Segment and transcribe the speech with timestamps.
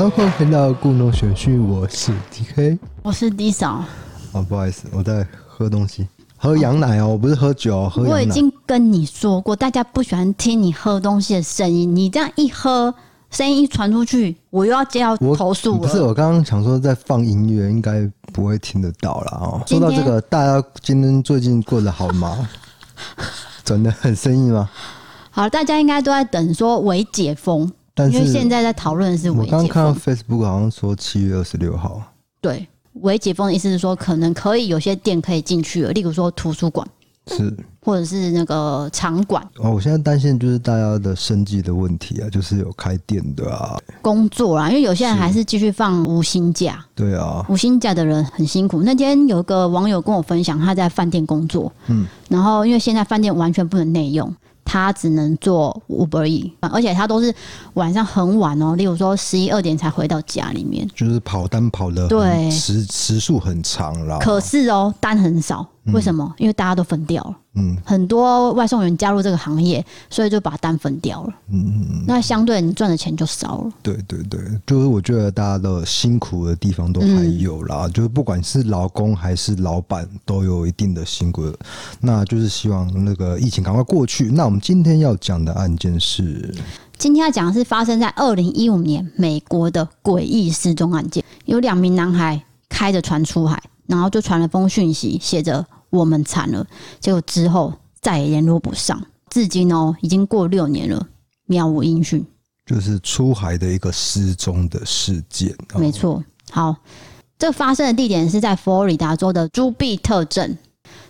[0.00, 3.84] 欢迎回到故弄玄虚，我是 DK，我是 D 嫂。
[4.32, 8.14] 哦，不好意思，我在喝东西，喝羊奶哦，我不是喝酒，喝羊奶。
[8.14, 12.94] 我已经跟你说过，大家不喜欢听你喝东西的声音，你这样一喝，
[13.30, 15.78] 声音一传出去，我又要接到投诉了。
[15.80, 19.62] 不是，我刚刚想说在放音乐，应该不会听得到了哦。
[19.66, 22.48] 说到这个，大家今天最近过得好吗？
[23.62, 24.70] 真的很生意吗？
[25.30, 29.30] 好，大家应该都在等说为解封，但是因为现在在讨论的是。
[29.30, 32.02] 我刚看到 Facebook 好像说七月二十六号。
[32.40, 36.86] 对，微解封的意思是说，可能可以有些店可以进去了，例如说图书馆。
[37.26, 39.70] 是，或者是那个场馆哦。
[39.70, 46.82] 我现在担心就是大家的生计的问题啊，就是有开店的啊，工作啊，因为有些人还是继续放无薪假。
[46.94, 48.82] 对啊，无薪假的人很辛苦。
[48.82, 54.34] 那天有个网友跟我分享，他在饭店工作，嗯，然后因为现在饭店完全不能内用。
[54.72, 57.34] 他只能做 Uber Eats，而且他都是
[57.74, 64.20] 晚上很晚哦，例如说十一二点才回到家里面，就是跑单跑的，对，时时数很长了。
[64.20, 66.24] 可是哦，单很少，为什么？
[66.24, 67.36] 嗯、因为大家都分掉了。
[67.54, 71.34] 嗯，很多外送员加入这个行业，所以就把单分掉了。
[71.48, 73.72] 嗯嗯嗯，那相对你赚的钱就少了。
[73.82, 81.42] 对对对，就是我觉得大家的辛苦的地方都还有啦，嗯、就是不管是劳工还是老板，都有一定的辛苦。
[82.00, 84.26] 那就是希望那个疫情赶快过去。
[84.26, 86.54] 那我们今天要讲的案件是，
[86.98, 95.66] 今天要讲的是发生在二零一五年美国的诡异失踪案件，有两名男孩开着船出海，然后就传了封讯息，写着。
[95.90, 96.66] 我们惨了，
[96.98, 101.08] 结果之后再也联络不上，至今哦，已经过六年了，
[101.48, 102.24] 渺无音讯。
[102.64, 105.52] 就是出海的一个失踪的事件。
[105.74, 106.76] 没错，好，
[107.36, 110.56] 这发生的地点是在佛罗里达州的朱庇特镇，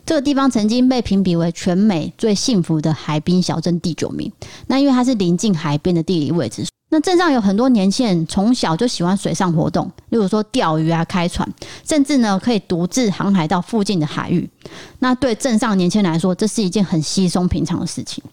[0.05, 4.31] 这个地方曾经被评比为全美最幸福的海滨小镇第九名。
[4.67, 6.65] 那因为它是临近海边的地理位置。
[6.93, 11.49] 那镇上有很多年轻人从小就喜欢水上活动，例如说钓鱼啊、开船，
[11.89, 14.51] 甚至呢可以独自航海到附近的海域。
[14.99, 18.25] 那对镇上年轻人来说，这是一件很稀松平常的事情。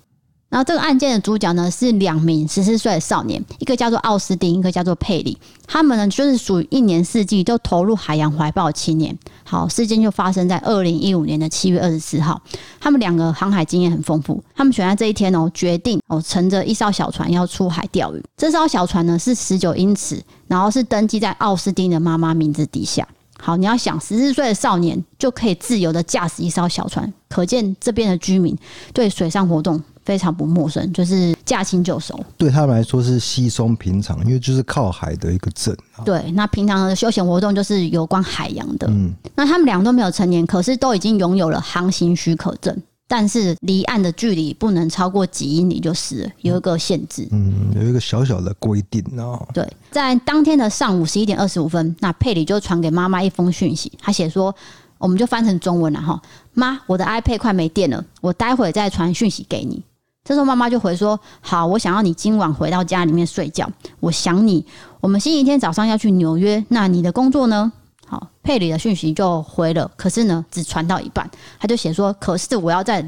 [0.49, 5.37] 然后这个案件的主角呢是两名十四岁的少年，一个叫做奥斯丁，一个叫做佩里。
[5.67, 9.17] 他们呢就是属于一年四季都投入海洋怀抱青年。
[9.43, 12.41] 好，事件就发生在二零一五年的七月二十四号。
[12.79, 18.23] 他们两个航海经验很丰富，他们选在这一天哦，决定哦乘着一艘小船要出海钓鱼。
[18.37, 23.05] 这艘小船呢是十九英尺，然后是登记在奥斯丁的妈妈名字底下。
[23.37, 28.57] 好，你要想十四岁的少年就可以自由的驾驶一艘小船，可见这边的居民
[28.93, 29.83] 对水上活动。
[30.07, 35.75] 非常不陌生，就是驾轻就熟，对他们来说是稀松平常，因为就是靠海的一个镇。
[36.05, 38.87] 对，那平常的休闲活动就是有关海洋的。
[38.89, 42.73] 嗯，那他们两个都没有成年，可是都已经拥有了航行许可证，
[43.05, 47.27] 但是离岸的距离不能超过几英里，就是有一个限制。
[47.31, 49.45] 嗯，有一个小小的规定哦。
[49.53, 54.55] 对，在当天的上午十一点二十五分，那佩里就传给妈妈一封讯息，他写说。
[54.99, 56.19] 我们就翻成中文了哈，
[56.55, 59.79] 妈，我的 iPad 快没电了，我待会再传讯息给你。
[60.27, 63.65] 这时候妈妈就回说：“好，我想要你今晚回到家里面睡觉，
[64.01, 64.65] 我想你。
[64.99, 67.71] 我们星期天早上要去纽约，那你的工作呢？”
[68.05, 73.01] 好，佩里的讯息就回了，可是呢，只传到一半，他就写说：“可是我要在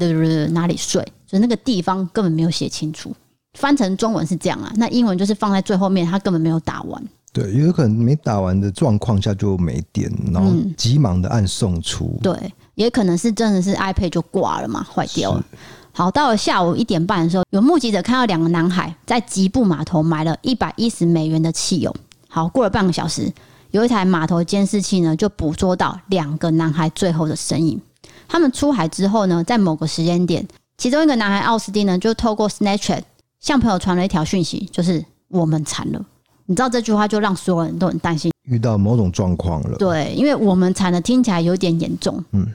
[0.52, 3.14] 哪里睡？”所以那个地方根本没有写清楚。
[3.58, 7.04] 翻成中文是这样啊，那英文就是放在最后面，他根本没有打完。
[7.34, 12.18] 对，有可能没打完的状况下就没电，然后急忙的按送出。
[12.20, 15.44] 嗯、对，也可能是真的是 iPad 就挂了嘛，坏掉了。
[15.92, 21.94] 好，到了下午一点半的时候，有目击者看到两个男孩在吉布码头买了一百一十美元的汽油。
[22.28, 23.30] 好，过了半个小时，
[23.72, 27.80] 有一台码头监视器呢，就捕捉到两个男孩最后的身影。
[28.28, 30.46] 他们出海之后呢，在某个时间点，
[30.78, 33.02] 其中一个男孩奥斯汀呢，就透过 Snapchat
[33.40, 36.00] 向朋友传了一条讯息，就是我们惨了。
[36.46, 39.76] 你知道这句话就让所有人都很担心，遇到某种状况了。
[39.76, 42.24] 对，因为我们惨的，听起来有点严重。
[42.30, 42.46] 嗯，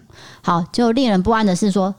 [0.42, 1.94] 好，就令人不安的是说。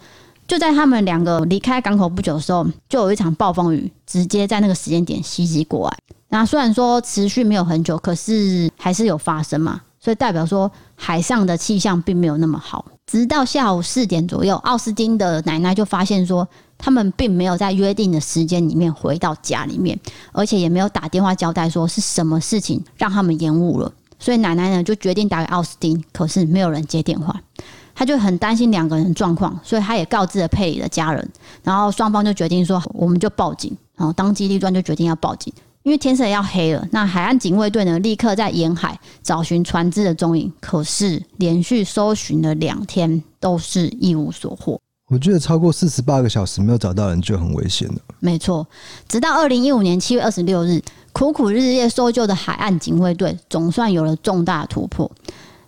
[0.46, 5.98] 就在他们两个离开港口不久的时候，就有一场暴风雨直接在那个时间点袭击过来。
[6.28, 12.84] 那虽然说持续没有很久，可是还是有发生嘛，所以代表说海上的气象并没有那么好。
[13.06, 16.46] 直到下午四点左右，奥斯汀的奶奶就发现说，
[16.76, 19.98] 他们并没有在约定的时间里面回到家里面，
[20.32, 23.92] 而且也没有打电话交代说是什么事情让他们延误了。
[24.18, 27.40] 所以奶奶呢就决定打给奥斯汀，可是没有人接电话。
[27.98, 31.28] 他就很担心两个人状况，所以他也告知了佩里的家人，
[31.64, 35.50] 然后双方就决定说，我们就报警，然后当机立断就决定要报警，
[35.82, 36.86] 因为天色要黑了。
[36.92, 44.78] 那海岸警卫队呢，立刻在沿海找寻船只的踪影，可是连续搜寻了两天都是一无所获。
[45.08, 47.94] 我觉得超过四十八个小时没有找到人就很危险了。
[48.18, 48.66] 没错，
[49.08, 50.82] 直到二零一五年七月二十六日，
[51.12, 55.10] 苦苦日夜搜救的海岸警卫队总算有了重大突破。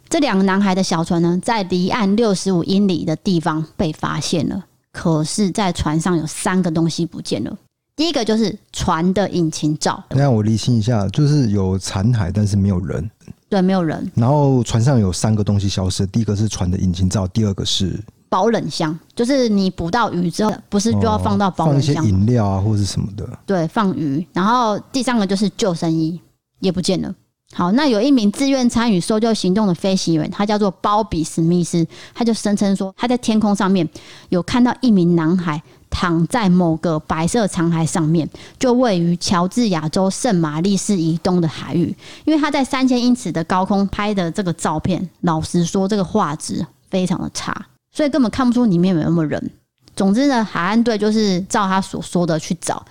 [0.09, 4.65] 这两个男孩的小船呢，在离岸六十五英里的地方被发现了。
[4.91, 7.57] 可是，在船上有三个东西不见了。
[7.95, 10.03] 第一个就是船的引擎罩。
[10.11, 13.09] 那我厘清一下，就是有残骸，但是没有人。
[13.49, 14.11] 对，没有人。
[14.15, 21.95] 然后船上有三个东西消失，第一个是船的引擎罩，第二个是保冷箱，就是你捕到鱼之后，不是就要放到保冷箱？
[21.95, 23.29] 哦、放一些饮料啊，或者是什么的。
[23.45, 24.27] 对，放鱼。
[24.33, 26.21] 然后第三个就是救生衣，
[26.61, 27.15] 也不见了。
[27.55, 31.85] 好，那有一名自愿参与搜救行动的飞行员，他叫做鲍比史密斯，
[32.15, 33.89] 他就声称说他在天空上面
[34.29, 35.61] 有看到一名男孩
[35.91, 38.29] 躺在某个白色残骸上面，
[38.59, 41.93] 就位于乔治亚州圣玛丽市以东的海域。
[42.27, 49.51] 因为他在三千英尺的高空拍的这个照片，老实说这个画质非常的差，所以根本看不出里面有没有人。
[49.97, 52.85] 总之呢，海岸队就是照他所说的去找，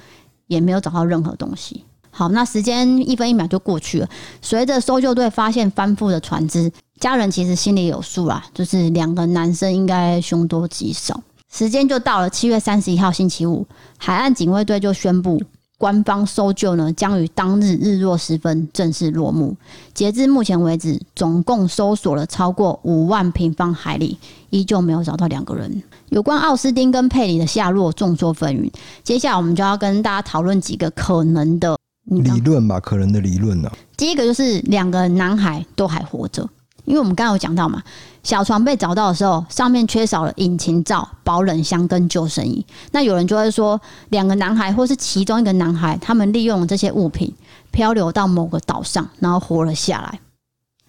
[0.48, 1.86] 也没有找到任何东西。
[2.18, 4.10] 好，那时间一分一秒就过去了。
[4.42, 11.22] 随着搜救队发现翻覆的船只，家人其实心里有数啦，就是两个男生应该凶多吉少。
[11.54, 13.64] 时间就到了七月三十一号星期五，
[14.00, 15.40] 海岸警卫队就宣布，
[15.78, 19.56] 官方搜救呢将于当日日落时分正式落幕。
[19.94, 24.18] 截至目前为止，总共搜索了超过五万平方海里，
[24.50, 25.84] 依旧没有找到两个人。
[26.10, 28.72] 有关奥斯汀跟佩里的下落众说纷纭。
[29.04, 31.78] 接下来我们就要跟大家讨论几个可能的。
[32.08, 33.78] 理论吧，可能的理论呢、啊。
[33.96, 36.48] 第一个就是两个男孩都还活着，
[36.86, 37.82] 因为我们刚刚有讲到嘛，
[38.24, 42.66] 小船被找到的时候，上面缺少了引擎罩、保冷箱跟救生衣。
[42.92, 47.34] 那有人就会说，两个男孩或是其中一个男孩，他们利用了这些物品
[47.72, 50.20] 漂流到某个岛上，然后活了下来。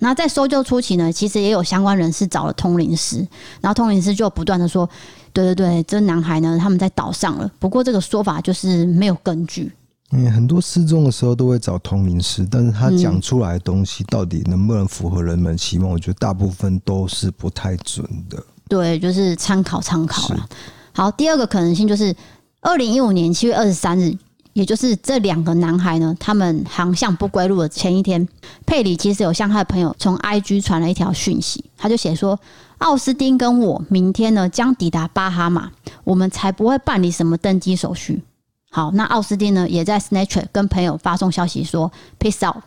[0.00, 3.26] 那在搜救初期呢，其实也有相关人士找了通灵师，
[3.60, 4.88] 然后通灵师就不断的说，
[5.32, 7.50] 对对对，这男孩呢，他们在岛上了。
[7.58, 9.72] 不过这个说法就是没有根据。
[10.10, 15.90] 嗯，很多失踪的时候都会找通灵师，但是他讲出来的东西到底能不能符合人们期望？
[15.90, 18.42] 我觉得大部分都是不太准的。
[18.68, 20.48] 对，就是参考参考了。
[20.92, 22.14] 好，第二个可能性就是
[22.62, 24.16] 二零一五年七月二十三日，
[24.54, 28.26] 也就是这两个男孩呢，他们航向不归路的前一天，
[28.64, 32.40] 佩里其实有向他的朋友从 IG 传了一条讯息，他就写说
[32.78, 35.70] ：“奥斯汀跟我明天呢将抵达巴哈马，
[36.04, 38.22] 我们才不会办理什么登机手续。”
[38.70, 42.62] 好，那奥斯汀呢，也在 Snapchat 跟朋友发送消息说 “Peace out”。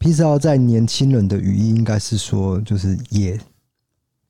[0.00, 3.38] Peace out 在年轻人的语义应该是说就是耶，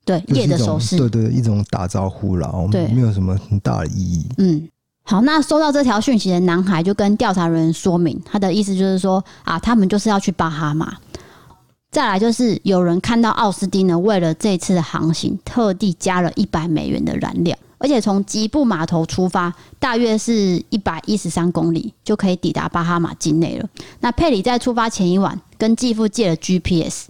[0.05, 4.27] 对夜的手势，对，对对，一种打招呼啦，对，没有什么很大的意义。
[4.37, 4.69] 嗯，
[5.03, 10.97] 好，那收到这条讯息的男孩就跟调查人员说明，他的意思就是说啊，他们就是要去巴哈马。
[11.89, 17.57] 再来就是有人看到奥斯汀呢，为了这次的航行，特地加了一百美元的燃料。
[17.83, 23.69] 而且从吉布码头出发，大约是一百一十三公里，就可以抵达巴哈马境内了。
[23.99, 27.07] 那佩里在出发前一晚跟继父借了 GPS。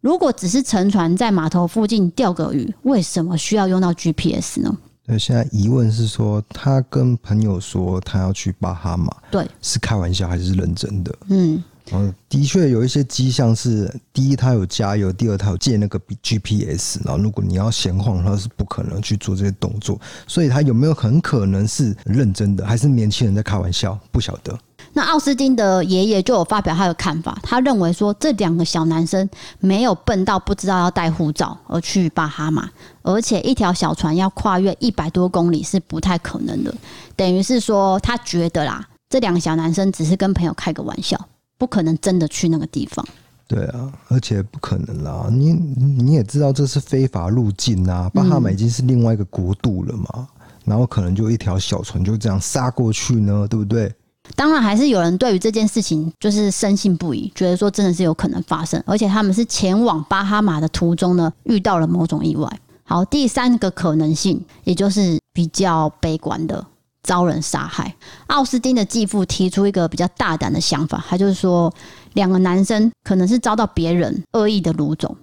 [0.00, 4.74] 如果只是乘船在码头附近钓个鱼，为什么需要用到 GPS 呢？
[5.06, 11.14] 对，现在疑问是说，他跟朋友说他要去巴哈马，对，是开玩笑还是认真的？
[11.28, 11.62] 嗯。
[11.92, 16.98] 嗯，的确有一些迹象是：第一，他有加油；第二，他有借那个 GPS。
[17.04, 20.00] 然后，如果你要闲晃，他是不可能去做这些动作。
[20.26, 23.98] 所以，他有没有很可能是认真的，还是年轻人在开玩笑？
[24.10, 24.58] 不晓得。
[24.96, 32.70] 那奥斯汀的爷爷就有发表他的看法，他认为说，这两个小男生没有笨到不知道要带护照而去巴哈马，
[33.02, 36.72] 而且一条小船要跨越一百多公里是不太可能的。
[37.16, 41.18] 等于是说，他觉得啦，这两个小男生只是跟朋友开个玩笑。
[41.64, 43.02] 不可能真的去那个地方。
[43.48, 45.28] 对啊，而且不可能啦。
[45.30, 50.06] 你你也知道这是非法入境啊，巴哈马已经是另外一个国度了嘛。
[50.14, 50.26] 嗯、
[50.66, 53.90] 然后可能就一条小船就这样杀过去呢，对不对？
[54.36, 58.82] 当然，还是有人对于这件事情就是深信不疑，觉得说真的是有可能发生。
[58.84, 62.60] 而且他们是前往巴哈马的途中呢，遇到了某种意外。
[62.84, 66.66] 好，第三个可能性，也就是比较悲观的。
[67.04, 67.94] 遭人杀害。
[68.26, 71.72] 奥斯汀的继父提出一个比较大胆的想法，他就是说，
[72.14, 75.16] 两个男生可能是遭到别人恶意的掳走，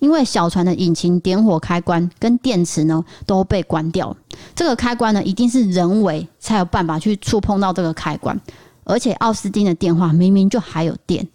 [0.00, 4.16] 因为小船的引擎点火开关跟电池呢都被关掉，
[4.54, 8.40] 这个开关呢一定是人为才有办法去触碰到这个开关，
[8.84, 11.28] 而且奥斯汀的电话明明就还有电，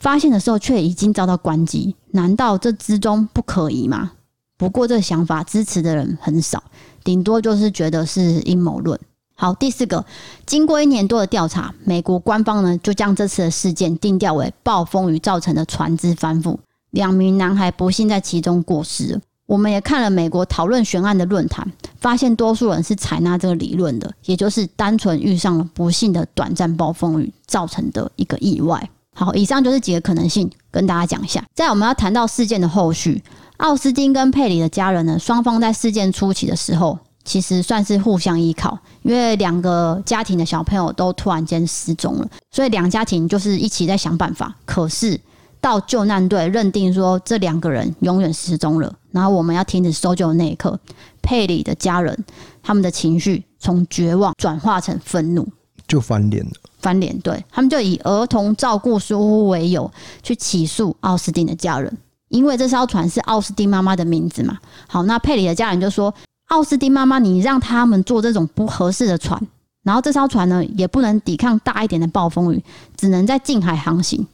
[0.00, 4.10] 发现的时候却已经遭到关机，难道这之中不可疑吗？
[4.58, 6.64] 不过这个想法支持的人很少，
[7.04, 8.98] 顶多就是觉得是阴谋论。
[9.38, 10.04] 好，第四个，
[10.46, 16.56] 经过一年多的调查，美国官方呢就将这次的事件定调为暴风雨造成的船只翻覆，
[16.90, 19.20] 两名男孩不幸在其中过世了。
[19.44, 28.90] 我们也看了美国讨论悬案的论坛，发现多数人是采纳这个理论的，也就是单纯遇上了不幸的短暂暴风雨造成的一个意外。
[29.14, 31.44] 好，以上就是几个可能性，跟大家讲一下。
[31.54, 33.22] 再来我们要谈到事件的后续，
[33.58, 44.54] 奥斯汀跟佩里的家人呢，双方在事件初期的时候，其实算是互相依靠，因为两个家庭的小朋友都突然间失踪了，所以两家庭就是一起在想办法。
[44.64, 45.20] 可是
[45.60, 50.78] 到救难队认定说这两个人永远失踪了，然后我们要停止搜救的那一刻，
[51.20, 52.24] 佩里的家人
[52.62, 55.46] 他们的情绪从绝望转化成愤怒，
[55.88, 56.52] 就翻脸了。
[56.78, 59.90] 翻脸，对，他们就以儿童照顾疏忽为由
[60.22, 64.56] 去起诉奥斯汀的家人，因为这艘船是奥斯汀妈妈的名字嘛。
[64.86, 66.14] 好，那佩里的家人就说：
[66.46, 69.40] 奥斯汀妈妈，你让他们坐这种不合适的船，
[69.82, 72.64] 然后这艘船呢也不能抵抗大一点的暴风雨，
[72.96, 74.26] 只能在近海航行。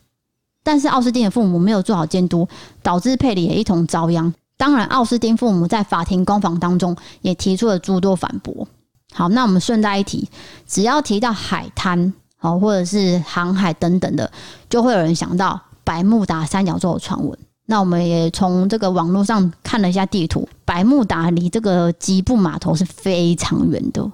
[0.62, 2.46] 但是奥斯汀的父母没有做好监督，
[2.82, 4.32] 导致佩里也一同遭殃。
[4.56, 8.68] 当然，奥斯汀父母在法庭攻防当中也提出了诸多反驳。
[9.12, 10.28] 好，那我们顺带一提，
[10.66, 14.30] 只要提到海滩，好，或者是航海等等的，
[14.70, 17.36] 就会有人想到百慕达三角洲的传闻。
[17.66, 24.10] 那我们也从这个网络上看了一下地图，百慕达离这个吉布码头是非常远的，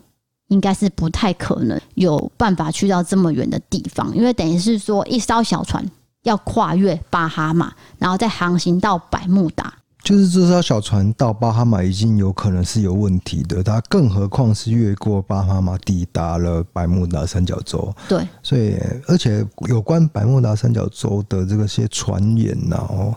[0.48, 5.84] 应该是不太可能有办法去到这么远的地方，因为等于是说一艘小船。
[6.24, 9.72] 要跨越巴哈马，然后再航行到百慕达。
[10.02, 17.94] 就是这艘小船到巴哈马已经有可能是有问题的，它更何况是越过巴哈马抵达了百慕达三角洲。
[18.08, 18.76] 对，所以
[19.06, 23.14] 而且有关百慕达三角洲的这个些传言呐，哦，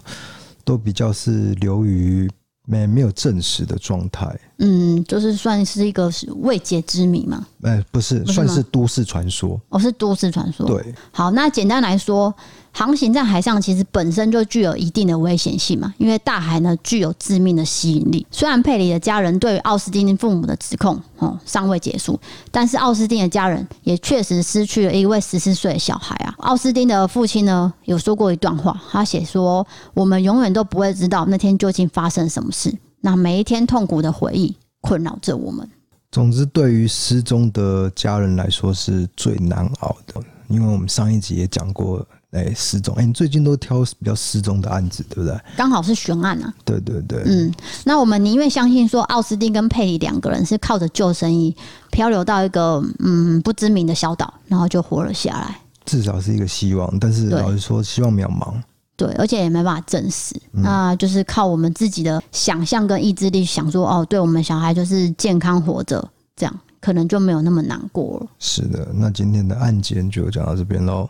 [0.65, 2.29] 都比较是流于。
[2.67, 7.45] 没没有证实的状态，嗯，就是算是一个未解之谜嘛。
[7.63, 9.59] 哎、欸，不是，不是，算是都市传说。
[9.69, 10.65] 哦，是都市传说。
[10.67, 12.33] 对，好，那简单来说，
[12.73, 18.25] 航行在海上其实本身就具有一定的危险性嘛，因为大海呢具有致命的吸引力。
[18.31, 26.33] 虽然佩里的家人对于奥斯汀父母的指控哦尚未结束，但是奥斯汀的家人也确实失去了一位十四岁的小孩啊。
[26.37, 35.69] 奥斯汀的父亲呢有说过一段话，他写说：“我们永远都不会知道那天究竟发生什么事，那每一天痛苦的回忆困扰着我们。”
[36.09, 42.07] 总之，对于失踪的家人来说是最难熬的，因为我们上一集也讲过。
[42.31, 42.95] 哎，失踪！
[42.95, 45.37] 哎，你最近都挑比较失踪的案子，对不对？
[45.57, 46.53] 刚好是悬案啊。
[46.63, 47.21] 对对对。
[47.25, 51.53] 嗯，那我们宁愿相信说，奥斯汀跟佩里两个人是靠着救生衣
[51.91, 55.59] 漂流到一个嗯不知名的小岛，然后就活了下来。
[55.85, 58.53] 至少是一个希望，但是老实说，希望渺茫。
[58.95, 60.33] 对，而且也没办法证实。
[60.53, 68.27] 嗯、那就是靠我们自己的想象跟意志力，想说哦，对我们小孩就是健康活着，这样可能就没有那么难过了。
[68.39, 71.09] 是的，那今天的案件就讲到这边喽。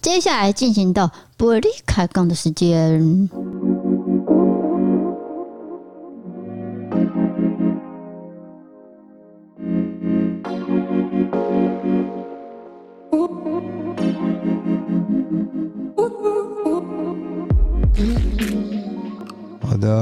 [0.00, 3.28] 接下来进行到玻璃开缸的时间。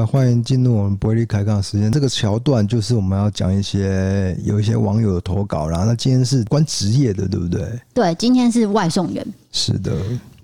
[0.06, 1.90] 欢迎进入我们伯利开杠时间。
[1.90, 5.84] 这个桥段就是我们要讲一些有一些网友的投稿啦。
[5.84, 7.62] 那今天是关职业的，对不对？
[7.92, 9.26] 对，今天是外送员。
[9.50, 9.92] 是的。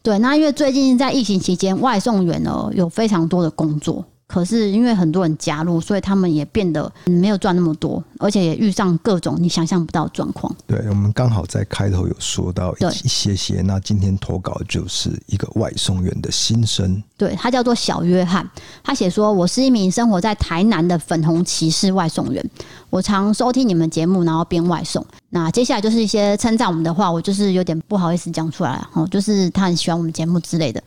[0.02, 4.04] 对，那因为最近在疫情期间，外送员呢有非常多的工作。
[4.32, 10.50] 可是因为很多人加入，所以他们也变得没有赚那么多，而且也遇上各种你想象不到的状况。
[10.66, 12.74] 对，我们刚好在开头有说到
[13.04, 13.60] 一些些。
[13.60, 17.02] 那今天投稿就是一个外送员的心声。
[17.18, 18.48] 对，他叫做小约翰，
[18.82, 22.42] 他写说：“我是一名生活在台南的粉红骑士外送员，
[22.88, 25.04] 我常收听你们节目，然后边外送。
[25.28, 30.82] 那接下来就是一些称赞我们的话，我就是有点不好意思讲出来哦，就是他很喜欢我们节目之类的。”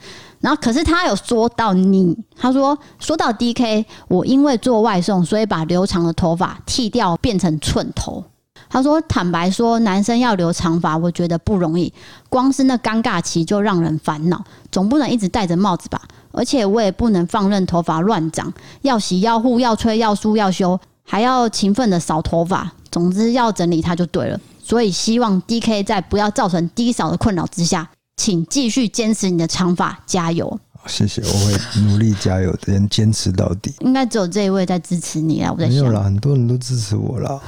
[0.45, 8.23] 然后，可是他有说到你，他说说到 DK，我因为做外送，所以把留长的头发剃掉，变成寸头。
[8.69, 11.91] 他说，坦白说，男生要留长发，我觉得不容易，
[12.29, 14.39] 光是那尴尬期就让人烦恼，
[14.71, 15.99] 总不能一直戴着帽子吧？
[16.31, 24.39] 而且我也不能放任头发乱长，要洗要护要吹要梳要修，还要勤奋的扫头发，总之要整理它就对了。
[24.63, 27.89] 所以希望 DK 在不要造成 D 嫂的困扰之下。
[28.17, 30.59] 请继续坚持你的长发，加油！
[30.87, 33.73] 谢谢，我会努力加油，坚坚持到底。
[33.81, 35.51] 应该只有这一位在支持你啊！
[35.51, 37.39] 我在想，没有啦，很多人都支持我啦。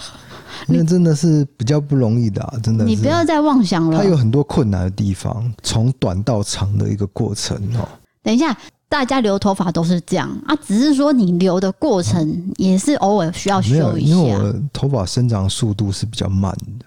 [0.68, 2.84] 因为真的是比较不容易的，啊，真的。
[2.84, 3.98] 你不要再妄想了。
[3.98, 7.88] 它有很多困难的地方，从短到长的一个过程哦。
[8.22, 8.56] 等一下，
[8.88, 14.14] 大家留头发都是这样啊，只是说你留的过程也是偶尔需要修一下。
[14.14, 16.86] 因为我头发生长速度是比较慢的。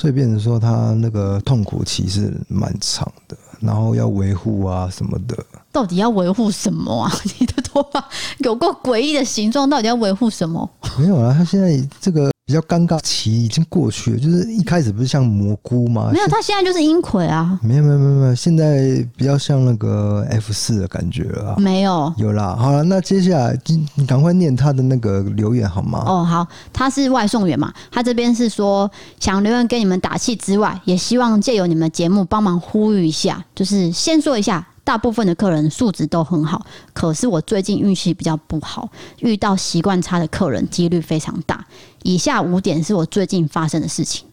[0.00, 5.36] 所以变成说，他那个痛苦期是蛮长的，然后要维护啊什么的，
[5.72, 7.12] 到底要维护什么啊？
[7.40, 10.70] 你的头发有个诡异的形状，到底要维护什么？
[11.00, 12.30] 没有啊，他现在这个。
[12.48, 16.08] 比较尴尬期已经过去了，就是一开始不是像蘑菇吗？
[16.10, 17.60] 没有，他现在就是英奎啊。
[17.62, 21.56] 没有没有没有没有，现在比较像那个 F 四的感觉了。
[21.58, 22.56] 没有，有啦。
[22.58, 23.54] 好了，那接下来
[23.96, 26.02] 你赶快念他的那个留言好吗？
[26.06, 28.90] 哦，好，他是外送员嘛，他这边是说
[29.20, 34.66] 想留言给你们打气之外，也希望借由你们节目帮忙呼吁一下，就是先说一下。
[34.88, 36.64] 大部分的客人素质都很好，
[36.94, 41.62] 可是我最近运气比较不好，遇到习惯差的客人几率非常大。
[42.04, 44.26] 以下五点是我最近发生的事情。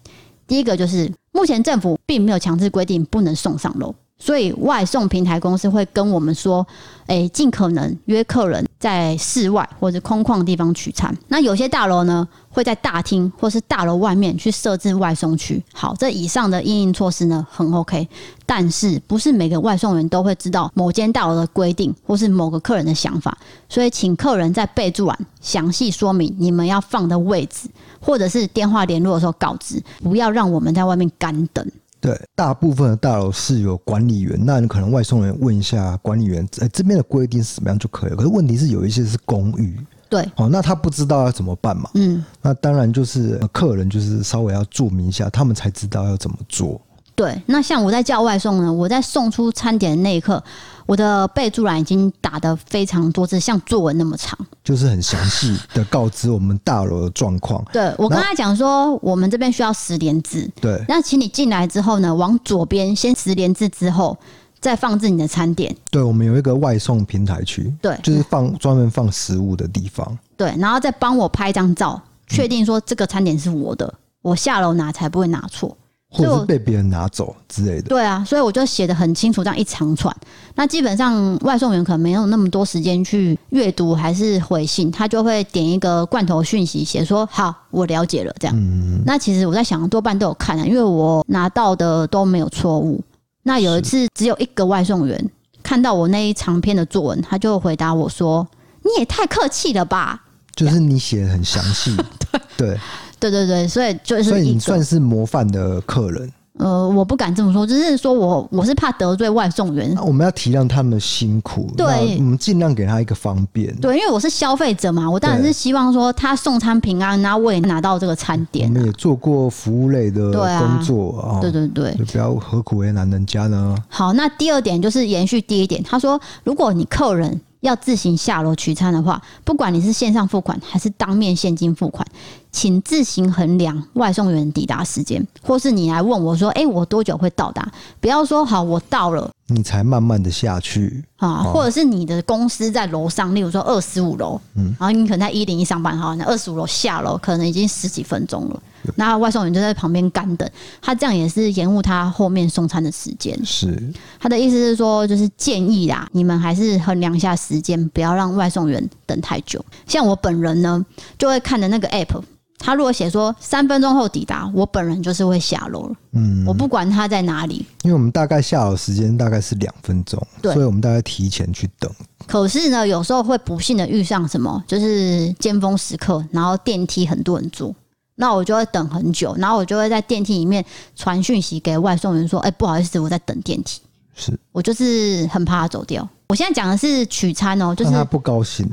[0.47, 3.93] 第一个就是，目前政府并没有强制规定不能送上楼。
[4.17, 6.65] 所以外送平台公司会跟我们说，
[7.07, 11.15] 诶，尽可能约客人在室外或者空旷地方取餐。
[11.27, 15.62] 那有些大楼呢，会在大厅或是大楼外面去设置外送区。
[15.74, 18.07] 好，这以上的应应措施呢，很 OK。
[18.45, 27.67] 但是不是每个外送员都会知道某间大楼的规定或是某个客人的想法，所以请客人在备注栏详细说明你们要放的位置，
[28.00, 31.69] 或者是电话联络的时候告知，不要让我们在外面干等。
[32.05, 38.15] 对，大部分的大楼是有管理员，那你可能外送人问一下管理员，哎，这边的规定是怎么样就可以了。
[38.15, 39.75] 可是问题是有一些是公寓，
[40.07, 41.89] 对，哦，那他不知道要怎么办嘛？
[41.95, 46.79] 嗯，那当然就是客人就是稍微要注明一下，他们才知道要怎么做。
[47.15, 50.43] 对，那像我在叫外送呢，我在送出餐点的那一刻，
[50.86, 57.63] 我的备注栏已经打的非常多字，像作文那么长，就是很详细的告知我们大楼的状况。
[57.72, 60.50] 对，我刚才讲说，我们这边需要十连字。
[60.60, 64.17] 对，那请你进来之后呢，往左边先十连字之后，
[64.60, 65.74] 再放置你的餐点。
[65.89, 70.17] 对，我们有一个外送平台区，对，就是放专门放食物的地方。
[70.36, 75.77] 对，然后再帮我拍张照，确定说这个餐点是我的，嗯、我下楼拿才不会拿错。
[76.15, 77.89] 或者是被别人拿走之类的。
[77.89, 80.15] 对啊，所以我就写的很清楚，这样一长串。
[80.55, 88.56] 那基本上外送员可能没有那么多时间去阅读还是回信，他就会点一个罐头讯息，写说好，我了解了这样。
[88.58, 89.04] 嗯。
[89.06, 93.04] 那其实我在想，多半都有看啊，因为我拿到的都没有错误。
[93.43, 95.30] 那有一次只有一个外送员
[95.62, 98.47] 看到我那一长篇的作文，他就回答我说
[98.82, 100.23] ：“你也太客气了吧？”
[100.56, 101.95] 就是你写的很详细。
[102.56, 102.80] 对。
[103.19, 106.32] 对对对对，所以就是，所以你算是模范的客人。
[106.58, 109.93] 呃，我不敢这么说，只是说我我是怕得罪外送员。
[109.97, 113.75] 我们要体谅他们的辛苦，对，我们尽量给他一个方便。
[113.82, 118.69] 对，因为我是消费者嘛，我当然是希望说他送餐平安，然后我也拿到这个餐点。
[118.69, 123.75] 我们也做过服务类的工作啊，对对对，就不要何苦为难人家呢？
[123.89, 127.41] 好，那第二点就是延续第一点，他说，如果你客人。
[127.65, 132.06] 要自行下楼取餐的话，不管你是线上付款还是当面现金付款，
[132.51, 137.67] 请自行衡量外送员抵达时间，或是你来问我说：“诶，我多久会到达？”
[137.99, 148.62] 不要说“好，我到了”，你才慢慢的下去啊，或者是你的公司在楼上，例如说二十五楼，嗯，然后你可能在一零一上班哈，那二十五楼下楼可能已经十几分钟了。
[148.95, 150.50] 那外送员就在旁边干等，
[150.82, 153.38] 他这样也是延误他后面送餐的时间。
[153.45, 159.63] 是他的意思是说，就是建议啦，你们还是衡量一下时间，不要让外送员等太久。
[159.88, 160.86] 像我本人呢，
[161.17, 162.21] 就会看的那个 app，
[162.58, 165.95] 他如果写说三分钟后抵达，我本人就是会下楼了。
[166.13, 171.91] 嗯，我不管他在哪里，因为我们大概下楼时间大概是两分钟，所以我们大概提前去等。
[172.26, 177.76] 可是呢，有时候会不幸的遇上什么，就是尖峰时刻，然后电梯很多人坐。
[178.15, 180.63] 那我就会等很久，然后我就会在电梯里面
[180.95, 183.82] 传讯息给外送员说：“哎，不好意思，我在等电梯。”
[184.15, 186.08] 是，我就是很怕他走掉。
[186.30, 188.65] 我现在讲的是取餐哦，就是他不高兴，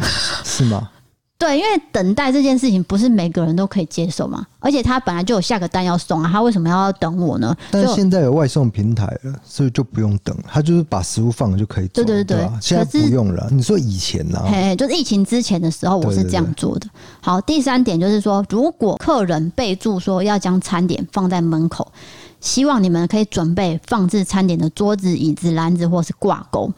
[0.45, 0.89] 是吗？
[1.43, 7.57] 对，因为等待这件事情不是每个人都可以接受嘛，而且他本来就有下个单要送啊，他为什么要等我呢？
[7.69, 11.95] 但是现在有外送平台了，所以就不用等，他就是把食物放了就可以走。
[11.95, 13.49] 对对对，现在不用了。
[13.51, 14.41] 你说以前呢？
[14.47, 16.87] 嘿，就是疫情之前的时候，我是这样做的。
[17.21, 21.91] 好，第三点就是说，如果客人备注说要将餐点放在门口，
[22.41, 26.73] 希望你们可以准备放置餐点的桌子、椅子、篮子或是挂钩。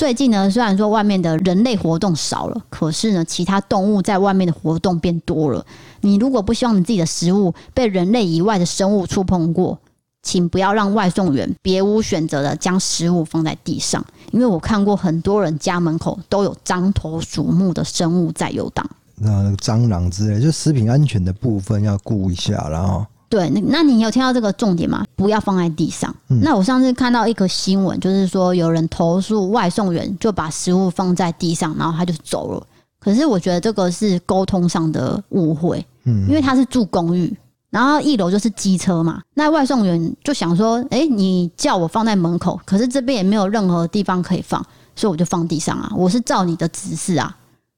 [0.00, 5.62] 最近呢，虽然说外面的人类活动少了，可是呢，其他动物在外面的活动变多了。
[6.00, 9.78] 你如果不希望你自己的食物被人类以外的生物触碰过，
[10.22, 23.04] 请不要让外送员别无选择的将食物放在地上，因为我看过很多人家门口都有獐头鼠目的生物在游荡，那蟑螂之类，就食品安全的部分要顾一下，然后。
[23.30, 25.06] 对，那那你有听到这个重点吗？
[25.14, 26.12] 不要放在地上。
[26.28, 32.66] 嗯、那我上次看到一个新闻，就是说有人投诉外送员就把食物放在地上，然后他就走了。
[32.98, 37.32] 可是我觉得这个是沟通上的误会，嗯，因为他是住公寓，
[37.70, 39.22] 然后一楼就是机车嘛。
[39.34, 44.60] 那外送员就想说，哎，你叫我放在门口，可是这边也没有任何地方可以放，
[44.96, 47.36] 所以我就放地上啊，我是照你的指示啊。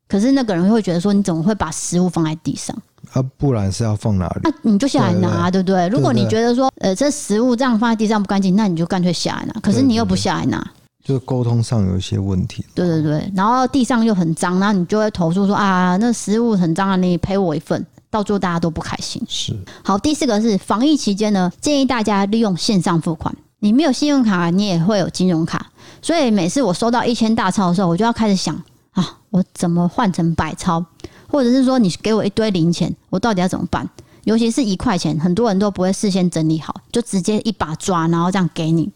[0.08, 2.74] 可是那个人会觉得说，你怎么会把食物放在地上？
[3.12, 4.40] 啊，不然是要放哪里？
[4.44, 5.88] 那、啊、你就下来拿，对不对？
[5.88, 9.60] 如果你觉得说，呃，这食物这样放在地上不干净，那你就干脆下来拿。
[9.60, 10.66] 可是你又不下来拿，
[11.04, 12.64] 就沟通上有一些问题。
[12.74, 17.84] 对对对，然后地上又很脏，然后你就会投诉说啊，那食物很脏啊，你赔我一份。
[18.10, 19.22] 到最后大家都不开心。
[19.26, 19.56] 是。
[19.82, 23.34] 好，第四个是防疫期间呢，建议大家利用线上付款。
[23.60, 25.70] 你没有信用卡，你也会有金融卡，
[26.02, 28.54] 所以每次我收到一千大钞的时候，我就要开始想。
[28.90, 30.84] 啊，我怎么换成百钞？
[31.32, 33.88] 或者是说，你给我一堆零钱，我到底要怎么办？
[34.24, 38.90] 尤其是一块钱，很多人都不会事先整理好，就直接一把抓，然后这样给你。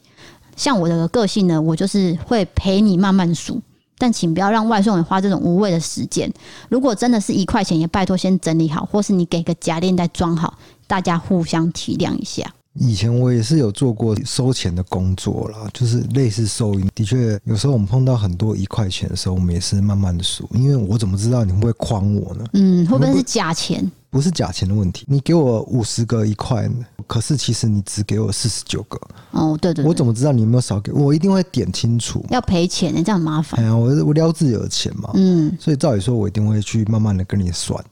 [0.54, 3.62] 像我的个性呢，我就是会陪你慢慢数，
[3.96, 6.30] 但请不要让外送员花这种无谓的时间。
[6.68, 12.52] 如果真的是一块钱，也拜托先整理好，或是你给个夹链袋装好，大家互相体谅一下。
[12.78, 16.88] 以前我也是有做过收钱的工作啦，就是类似收银。
[16.94, 22.44] 的确，有时候我们碰到很多一块钱的时候，我们也是慢慢的数，因为我怎么知道你会不会诓我呢？
[22.52, 23.90] 嗯，会不会是假钱？
[24.08, 26.66] 不是假钱的问题，你给我五十个一块，
[27.06, 28.98] 可是其实你只给我四十九个。
[29.32, 31.02] 哦，对，对对，我怎么知道你有没有少给我？
[31.06, 32.24] 我一定会点清楚。
[32.30, 33.60] 要赔钱，这样麻烦。
[33.60, 37.84] 哎呀，我我撩自己的钱嘛，嗯，所以照理说，我一定会去慢慢的跟你算。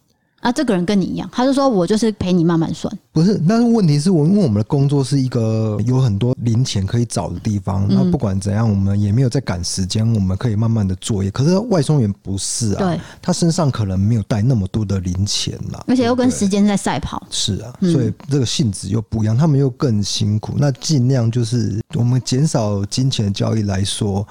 [0.44, 2.94] 啊，这个人跟你一样，他就说我就是陪你慢慢算。
[3.12, 11.30] 不是，但是问题是我因为我们的工作是一个有很多零钱可以找的地方，那、嗯、不管怎样，我们也没有在赶时间，我们可以慢慢的作业。
[11.30, 17.26] 可是外送员不是啊，对，他身上可能没有带那么多的零钱啦，而且又跟时间在赛跑。
[17.30, 20.52] 是啊，所以这个性质又不一样，他们又更辛苦。
[20.58, 24.26] 那尽量就是我们减少金钱的交易来说。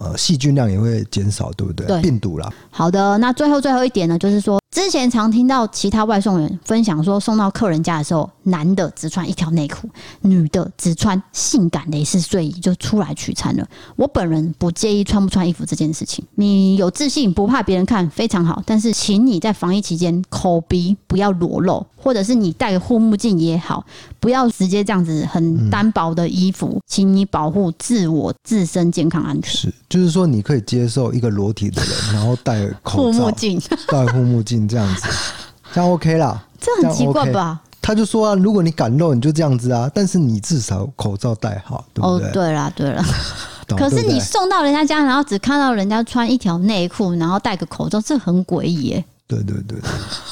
[0.00, 1.84] 呃，细菌量也会减少，对不对？
[1.84, 2.48] 对，病毒啦。
[2.70, 9.88] 好的，那最后最后一点呢，就是说，之前常听到其他外送员分享说，送到客人家的时候，男的只穿一条内裤，
[10.20, 13.66] 女的只穿性感蕾丝睡衣就出来取餐了。
[13.96, 21.84] 我本人不介意穿不穿衣服这件事情，你有自信不怕别人看非常好，但是请你在防疫期间口鼻不要裸露。
[22.00, 23.84] 或者是你戴个护目镜也好，
[24.20, 29.52] 不要直接这样子很单薄的衣服，嗯、请你保护自我自身健康安全。
[29.52, 35.06] 是，就是说你可以接受一个裸体的人，然后戴、护目镜、戴护目镜这样子，
[35.74, 36.42] 这样 OK 啦。
[36.58, 37.60] 这很奇怪吧？
[37.80, 42.28] 他就说啊，如果你敢露，你就这样子啊，但是你至少口罩戴好，对不对？
[42.28, 43.04] 哦，对啦，对啦。
[43.76, 49.04] 可是你送到人家家，然后只看到人家穿一条内裤，然后戴个口罩，这很诡异耶。
[49.28, 49.78] 对对对，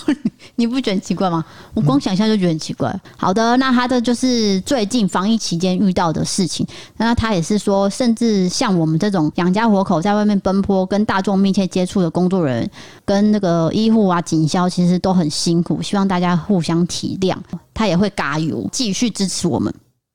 [0.07, 0.17] 对。
[0.59, 1.45] 你不觉得很奇怪吗？
[1.75, 2.99] 我光想象就觉得很奇怪。
[3.19, 6.67] 好的，那他的就是最近防疫期间遇到的事情。
[6.97, 12.71] 那他也是说，甚至像我们这种养家活口在外面奔波、跟大众密切接触的工作人员，
[13.05, 15.83] 跟那个医护啊、警消，其实都很辛苦。
[15.83, 17.37] 希望大家互相体谅。
[17.75, 19.73] 他也会加油，继续支持我们。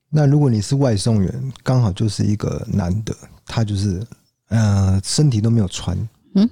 [0.09, 3.15] 那如果你是外送员，刚好就是一个男的，
[3.45, 4.01] 他就是
[4.49, 5.95] 呃身体都没有穿，
[6.33, 6.49] 嗯，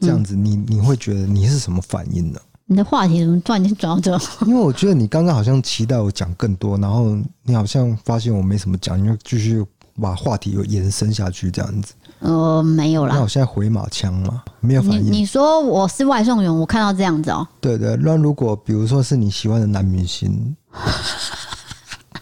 [0.00, 2.38] 这样子你，你你会觉得你是什么反应呢？
[2.66, 4.12] 你的话题怎么突然间转到这？
[4.46, 9.64] 因为我觉得你刚刚好像期待我讲更多，然后你好像发现我没什么讲，你就继续
[10.00, 11.94] 把话题又延伸下去这样子。
[12.20, 13.14] 呃，没有啦。
[13.14, 15.06] 那我现在回马枪嘛，没有反应。
[15.06, 17.48] 你，你说我是外送员，我看到这样子哦、喔。
[17.60, 20.54] 对，对对，那如果比如说是你喜欢的男明星，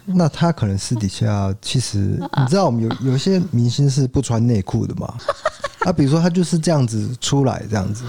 [0.06, 5.12] 那他可能私底下 其实你知道，我们有有些明星是不穿内裤的嘛？
[5.84, 8.04] 啊，比如说他就是这样子出来这样子，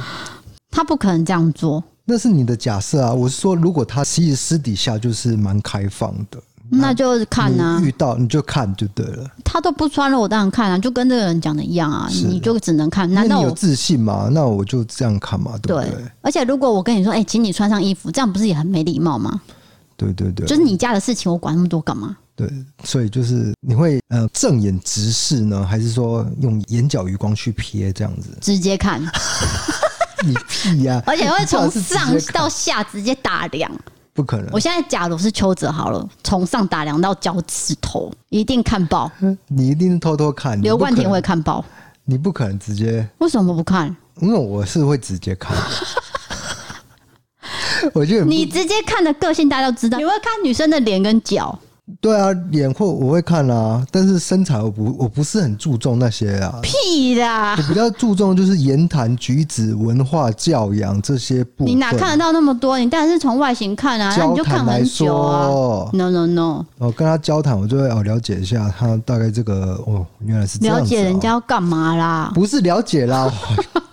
[0.71, 1.83] 他不可能这样做。
[2.05, 3.13] 那是你的假设啊！
[3.13, 9.29] 我是说，如果他其实私底下就是蛮开放的，那就看啊，遇到你就看就对了。
[9.43, 13.11] 他都不穿了，我当然看啊，就跟这个人讲的一样啊，你就只能看。
[13.13, 14.29] 难道你有自信吗？
[14.31, 15.91] 那我就这样看嘛，对不对？
[15.91, 19.41] 对，而且如果我跟你说，哎、欸，请你穿上衣服，这样不是也很没礼貌吗？
[19.97, 22.15] 对对对，就是你家的事情，我管那么多干嘛？
[22.35, 22.47] 对，
[22.83, 28.29] 所以就是你会呃正眼直视呢，还是说用眼角余光去瞥这样子？
[28.39, 29.01] 直接看。
[30.23, 31.03] 你屁呀、啊！
[31.05, 33.71] 而且会从上到下直接打量，
[34.13, 34.49] 不可能。
[34.51, 39.11] 我现在假如是邱泽好了，从上打量到脚趾头，一定看爆。
[39.47, 40.59] 你一定偷偷看。
[40.61, 41.63] 刘冠廷会看爆，
[42.03, 43.07] 你不可能直接。
[43.19, 43.95] 为什么不看？
[44.19, 45.55] 因为我是会直接看。
[47.95, 51.57] 我觉得你直接看的个性大家都知道，你会看女生的脸跟脚。
[52.01, 56.59] 对啊，脸或我会看啊，但是身材我不我不是很注重那些啊。
[56.61, 57.55] 屁啦！
[57.57, 61.67] 我比较注重就是言谈举止、文化教养这些部分。
[61.67, 62.77] 你哪看得到那么多？
[62.77, 65.89] 你当然是从外形看啊，那你就看很久啊。
[65.93, 66.65] No No No！
[66.77, 72.29] 我跟他交谈，我就会哦了解一下他大概这个哦原来是了解人家要干嘛啦？
[72.35, 73.31] 不是了解啦，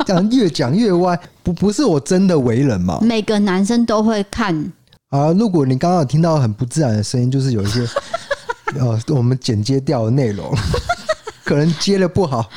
[0.04, 1.18] 这样越讲越歪。
[1.42, 2.98] 不不是我真的为人嘛？
[3.02, 4.72] 每个男生都会看。
[5.10, 5.32] 啊！
[5.32, 7.86] 如果你刚刚有听到很不自然的声音，就是有一些
[8.80, 10.52] 呃，我们剪接掉的内容。
[11.44, 12.48] 可能接的不好。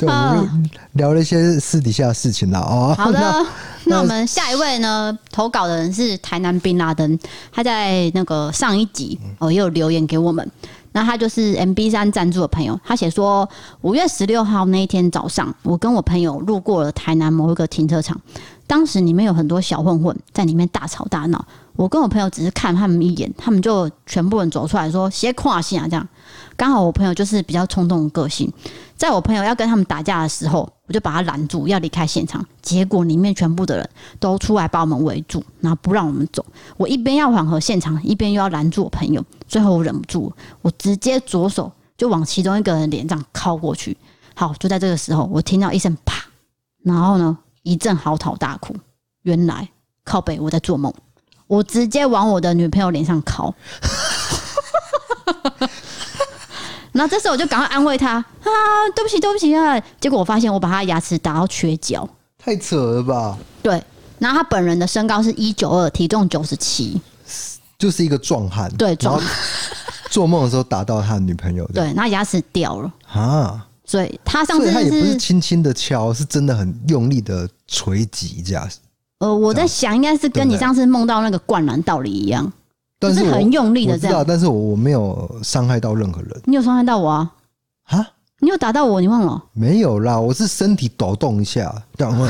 [0.00, 2.94] 对，我们就聊了一些私底下的事情了哦。
[2.98, 3.46] 好的，那，
[3.86, 5.16] 那我们下一位呢？
[5.30, 7.18] 投稿的人是台南宾拉登，
[7.52, 10.48] 他在那个上一集哦也有留言给我们。
[10.98, 13.48] 那他就是 MB 三赞助的朋友，他写说
[13.82, 18.20] 五月十六号那一天早上，我跟我朋友路过了台南某一个停车场，
[18.66, 21.44] 当时里面有很多小混混在里面大吵大闹。
[21.76, 26.08] 我跟我朋友只是看他们一眼，他们就全部人走出来说：“先跨线啊！”这样，
[26.56, 28.52] 刚好我朋友就是比较冲动的个性，
[28.96, 32.44] 在我朋友要跟他们打架的时候，我就把他拦住，要离开现场。
[32.60, 36.44] 结果里面全部的人都出来把我们围住，然后不让我们走。
[36.76, 39.24] 我一边要缓和现场，一边又要拦住我朋友。
[39.46, 43.96] 最后我忍不住，我直接左手就往其中一个人脸上敲过去。
[44.34, 46.24] 好，就在这个时候，我听到一声啪，
[46.82, 48.74] 然后呢一阵嚎啕大哭。
[49.22, 49.68] 原来
[50.04, 50.92] 靠北我在做梦。
[51.46, 53.54] 我直接往我的女朋友脸上靠，
[56.92, 58.24] 然后这时候我就赶快安慰他啊，
[58.94, 59.80] 对不起，对不起啊！
[60.00, 63.38] 结果我发现我把他牙齿打到缺角，太扯了吧？
[63.62, 63.82] 对，
[64.18, 67.00] 然后他本人的身高是一九二，体重九十七，
[67.78, 68.70] 就是一个壮汉。
[68.76, 69.26] 对，壮汉
[70.10, 73.66] 做梦的时候打到他的女朋友，对，那牙齿掉了啊！
[73.84, 78.68] 所以他上次他也不是轻轻的敲，是真的很用力的锤击这样。
[79.20, 82.52] 呃，我在想，应该是跟你上次梦到那个灌篮道理一样，
[82.98, 84.24] 但是很用力的这样。
[84.26, 86.40] 但是我我没有伤害到任何人。
[86.44, 87.32] 你有伤害到我啊？
[87.84, 88.08] 啊？
[88.40, 89.00] 你有打到我？
[89.00, 89.42] 你忘了？
[89.52, 92.16] 没有啦，我是身体抖动一下，这样。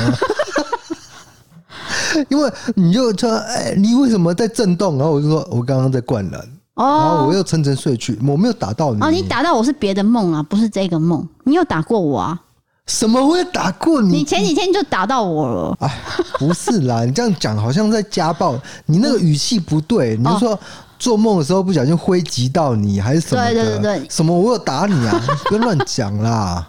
[2.29, 4.97] 因为你就说，哎，你为什么在震动？
[4.97, 6.41] 然后我就说，我刚刚在灌篮。
[6.75, 6.85] 哦。
[6.85, 9.03] 然后我又沉沉睡去，我没有打到你。
[9.03, 11.27] 哦，你打到我是别的梦啊，不是这个梦。
[11.45, 12.41] 你有打过我啊？
[12.89, 14.17] 什么会打过你？
[14.17, 15.77] 你前几天就打到我了。
[15.81, 15.99] 哎，
[16.39, 20.17] 不是啦，你这样讲好像在家暴，你那个语气不对。
[20.17, 20.59] 你就说
[20.99, 23.53] 做梦的时候不小心挥击到你，还是什么的？
[23.55, 25.23] 对对对对，什么我有打你啊？
[25.47, 26.67] 不要乱讲啦。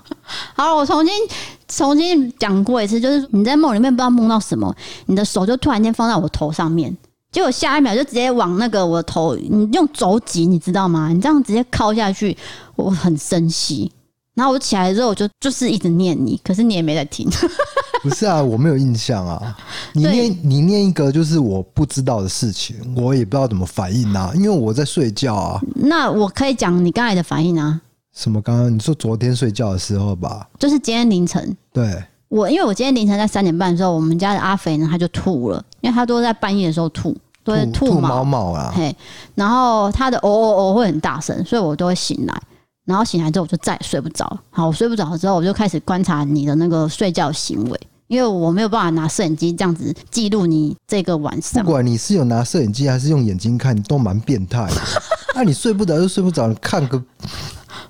[0.53, 1.13] 好，我重新
[1.69, 6.95] 重新讲过一次，就是你在梦里面不知道梦到什么，你的手就突然间放在我头上面，
[7.31, 11.07] 结果下一秒就直接往那个我的头，你用肘击，你知道吗？
[11.13, 12.37] 你这样直接敲下去，
[12.75, 13.89] 我很生气。
[14.39, 17.29] 然后我起来之后，我就就是一直念你，可是你也没在听。
[18.01, 19.53] 不是啊，我没有印象啊。
[19.91, 25.59] 你念你念一个就是我不知道的事情，我也不知道怎么反应啊，因为我在睡觉啊。
[25.75, 27.81] 那我可以讲你刚才的反应啊。
[28.15, 28.41] 什么？
[28.41, 30.47] 刚刚你说昨天睡觉的时候吧？
[30.57, 31.53] 就是今天凌晨。
[31.73, 32.01] 对。
[32.29, 38.71] 我因为我今天凌晨在三点半的时候，我们家的阿肥呢他就吐了，因为他都在半夜的时候吐，都会吐吐毛毛啊。
[38.73, 38.95] 嘿，
[39.35, 42.41] 然后他的哦哦哦会很大声，所以我都会醒来。
[42.89, 44.25] 然后醒来之后，我就再也睡不着。
[44.49, 51.63] 好，我睡不着之后，我就开始观察你的那个睡觉行为，因为我没有办法拿摄影机这样子记录你这个晚上。
[51.63, 54.81] 不管你是有拿摄影机还是用眼睛看，都蛮变态的。
[55.35, 56.97] 那、啊、你睡不着就睡不着，你看个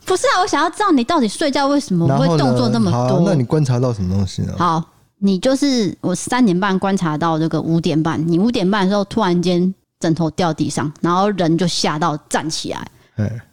[0.05, 0.41] 不是啊？
[0.41, 3.21] 我想要知道你到底睡觉为什么会动作那么多？
[3.25, 4.53] 那你观察到什么东西呢？
[4.57, 4.83] 好，
[5.19, 12.85] 你就是我三点半观察到这个五点半，你五点半的时候突然间枕头掉地上，然后人就吓到站起来。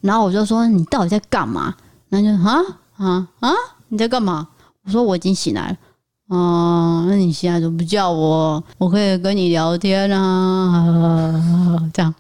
[0.00, 1.74] 然后我就说，你到底在干嘛？
[2.08, 2.60] 那就啊
[2.96, 3.50] 啊啊！
[3.88, 4.46] 你在干嘛？
[4.84, 5.76] 我说我已经醒来了。
[6.28, 8.62] 哦、嗯，那你现在怎么不叫我？
[8.78, 11.80] 我可以跟你聊天啊。
[11.94, 12.14] 这样，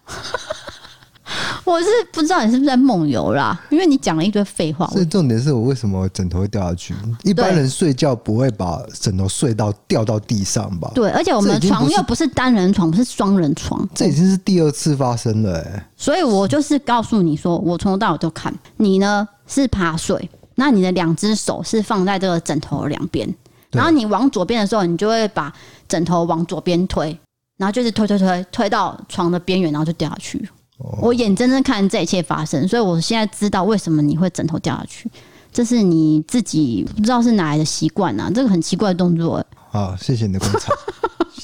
[1.66, 4.86] 我是不知道你是不是在梦游啦，因为你讲了一堆废话。
[4.86, 6.94] 所以重点是我为什么枕头会掉下去？
[7.24, 10.92] 一般人睡觉不会把枕头睡到掉到地上吧？
[10.94, 13.86] 对，而且我们的床又不是单人床，不是双人床。
[13.92, 23.28] 这已经是第二次发生了、欸，所以我就是告诉你说，我从头到尾都看你呢是趴睡，那你的两只手是放在这个枕头的两边，
[23.72, 25.52] 然后你往左边的时候，你就会把
[25.88, 27.18] 枕头往左边推，
[27.56, 30.48] 然后就是推推推推到床的边缘，然后就掉下去。
[30.78, 35.10] 我眼睁睁看这一切发生，所以我现在知道为什么你会枕头掉下去，
[35.52, 39.42] 这是你自己不知道是哪来的习惯啊，这个很奇怪的动作。
[39.70, 40.72] 好，谢谢你的观察，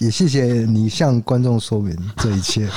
[0.01, 2.69] 也谢谢你向观众说明这一切。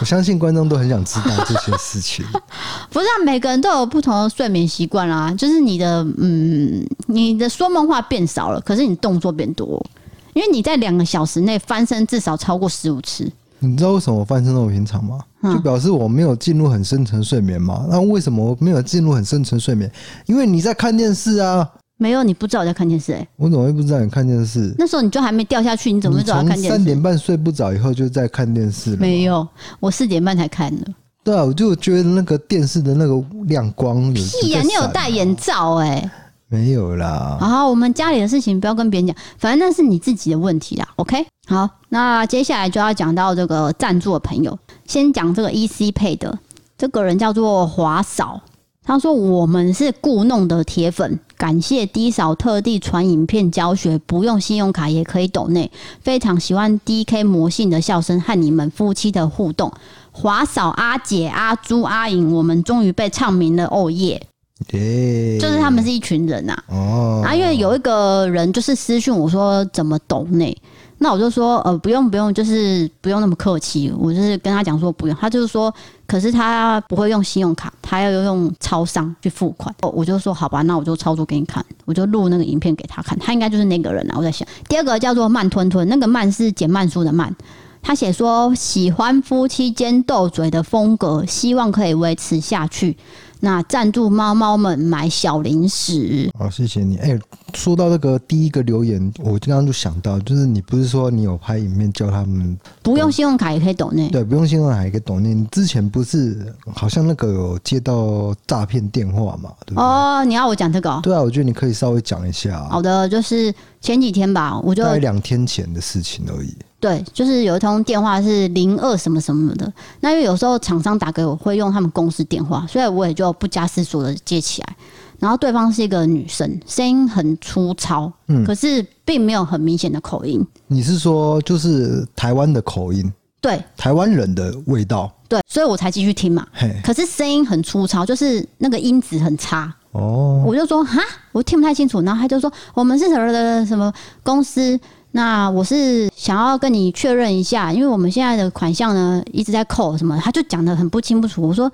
[0.00, 2.24] 我相信观众都很想知道这些事情。
[2.90, 9.84] 不是啊，每个人都有不同的睡眠习惯啦，就是你的嗯，你的说梦话变少了，可是你动作变多，
[10.32, 13.30] 因为你在两个小时内翻身至少超过十五次。
[13.58, 15.18] 你知道为什么我翻身那么平常吗？
[15.42, 17.86] 就表示我没有进入很深层睡眠嘛。
[17.88, 19.90] 那为什么我没有进入很深层睡眠？
[20.26, 21.68] 因为你在看电视啊。
[21.96, 23.28] 没有，你不知道我在看电视哎、欸。
[23.36, 24.74] 我怎么会不知道你看电视？
[24.76, 26.68] 那时候你就还没掉下去，你怎么会知道看电视？
[26.70, 28.96] 三点半睡不着以后就在看电视了。
[28.96, 29.46] 没有，
[29.78, 30.86] 我四点半才看的。
[31.22, 34.62] 对啊，我就觉得那个电视的那个亮光有屁呀、啊！
[34.62, 36.10] 你有戴眼罩哎、欸？
[36.54, 37.36] 没有啦。
[37.40, 40.86] 好，我们家里的事情不要跟别人讲，反正那是你自己的问题啦。
[40.96, 41.26] OK。
[41.46, 44.56] 好，那接下来就要讲到这个赞助的朋友。
[44.86, 46.38] 先讲这个 EC Pay 的
[46.78, 48.40] 这个人叫做华嫂，
[48.82, 55.70] 他说：“我们是故弄的铁粉，感谢 D 嫂特地传影片教学，不用信用卡也可以抖内。
[56.00, 59.72] 非常喜欢 DK 魔性的笑声和你们夫妻的互动。
[60.12, 64.26] 华嫂、阿姐、阿朱、阿颖，我们终于被唱名了，哦耶！
[64.68, 66.56] 就是他们是一群人呐。
[66.68, 70.56] 哦，啊，因为有一个人就是私讯我说怎么抖呢。”
[70.98, 73.92] 那我就说，呃，不用不用，就是不用那么客气。
[73.98, 75.74] 我就是跟他讲说不用，他就是说，
[76.06, 79.74] 可是他不会用信用卡，他要用超商去付款。
[79.80, 84.14] 我就说好吧，那我就操作给你看，我就录那个影片给他看，他应该就是那个人啊。
[84.16, 87.34] 我在想，第二个叫做慢吞吞，那个慢是减慢书的慢。
[87.82, 92.96] 他写说喜欢夫妻间斗嘴的风格，希望可以维持下去。
[93.44, 96.96] 那赞助猫猫们买小零食，好，谢谢你。
[96.96, 97.20] 哎、欸，
[97.52, 104.08] 说到这个第一个留言，我刚刚就想到，就是你不是说你有拍影片叫他们不用信用卡也可以抖内？
[104.08, 105.34] 对，不用信用卡也可以抖内。
[105.34, 109.52] 你之前不是好像那个有接到诈骗电话嘛？
[109.66, 109.84] 对不对？
[109.84, 111.00] 哦，你要我讲这个、哦？
[111.02, 112.66] 对啊，我觉得你可以稍微讲一下。
[112.70, 116.56] 好的，就是前几天吧，我就大概两天前的事情而已。
[116.84, 119.72] 对，就是有一通电话是零二什么什么的。
[120.00, 124.76] 那因为有时候厂商打给我会用他们公司电话，所以我也就不加思索的接起来。
[125.18, 130.46] 然后对方是一个女生，声音很粗糙，嗯，可是并没有很明显的口音。
[130.66, 133.10] 你是说就是台湾的口音？
[133.40, 135.10] 对，台湾人的味道。
[135.26, 136.46] 对，所以我才继续听嘛。
[136.84, 139.74] 可是声音很粗糙，就是那个音质很差。
[139.92, 141.00] 哦，我就说哈，
[141.32, 142.02] 我听不太清楚。
[142.02, 143.90] 然后他就说我们是什么的什么
[144.22, 144.78] 公司。
[145.16, 151.40] 那我是想要跟你确认一下，因为我们现在的款项呢一直在扣什么，他就讲的很不清不楚。
[151.40, 151.70] 我说，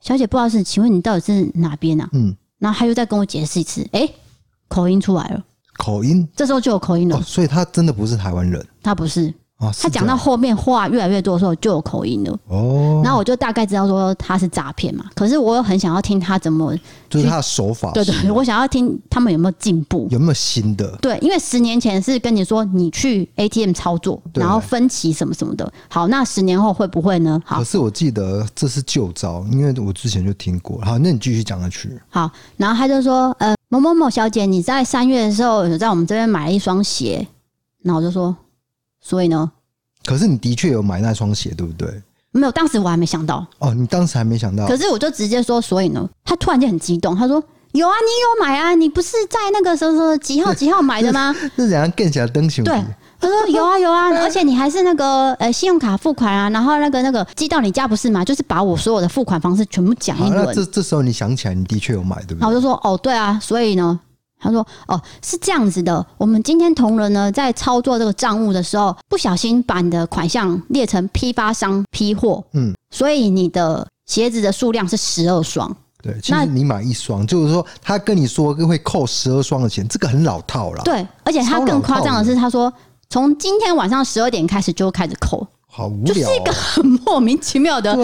[0.00, 2.08] 小姐不好意思，请问你到底是哪边啊？
[2.12, 4.14] 嗯，然后他又再跟我解释一次，哎、欸，
[4.68, 5.44] 口音出来了，
[5.76, 9.34] 口音，这时候就有口音了，哦、所以他真的不是台湾人，他不是。
[9.58, 12.38] 哦、他讲到后面话越来越多的时候，就有口音了。
[12.46, 15.06] 哦，然后我就大概知道说他是诈骗嘛。
[15.16, 16.72] 可是我又很想要听他怎么，
[17.10, 17.90] 就是他的手法。
[17.90, 20.96] 对，对对，我想要听他们有没有进步，有没有新的。
[21.02, 25.68] 对，因为十年前是跟你说你去 ATM 操作，然后分期什么什么的。
[25.88, 27.42] 好，那十年后会不会呢？
[27.44, 30.80] 好，可是我记得这是旧招，因为我之前就听过。
[30.82, 32.00] 好，那你继续讲下去。
[32.10, 37.26] 好，然后他就说，呃，某某某小姐，你在三月的时候有在我们这边买了一双鞋。
[37.82, 38.36] 那我就说，
[39.00, 39.50] 所以呢？
[40.04, 41.88] 可是你的确有买那双鞋，对不对？
[42.30, 43.44] 没有，当时我还没想到。
[43.58, 44.66] 哦，你当时还没想到。
[44.66, 46.08] 可是我就直接说，所以呢？
[46.24, 52.62] 他突然间很激动，他说：“有啊，你有买啊，你不是在那个什么什么几号几号买的吗？” 是怎样更起来登行？
[52.64, 52.82] 对，
[53.18, 58.24] 他说有啊有啊， 而且你还是那个呃信用卡付款啊，然后那个那个寄到你家不是吗？
[58.24, 60.54] 就是把我所有的付款方式全部讲一轮。
[60.54, 62.40] 这这时候你想起来，你的确有买，对不对？
[62.40, 63.98] 然后我就说：“哦，对啊，所以呢？”
[64.40, 75.74] 他说：“哦，是这样子的，我们今天同仁呢在操作这个账务的时候，不小心把你的款项列成批发商批货，嗯，所以你的鞋子的数量是十二双。
[76.02, 80.82] 对，其实你买一双，就是说他跟你说会扣十二双的钱，这个很老套了。
[80.84, 82.72] 对，而且他更夸张的是，他说
[83.10, 85.46] 从今天晚上十二点开始就开始扣。”
[85.78, 87.96] 好无聊，就是一个很莫名其妙的，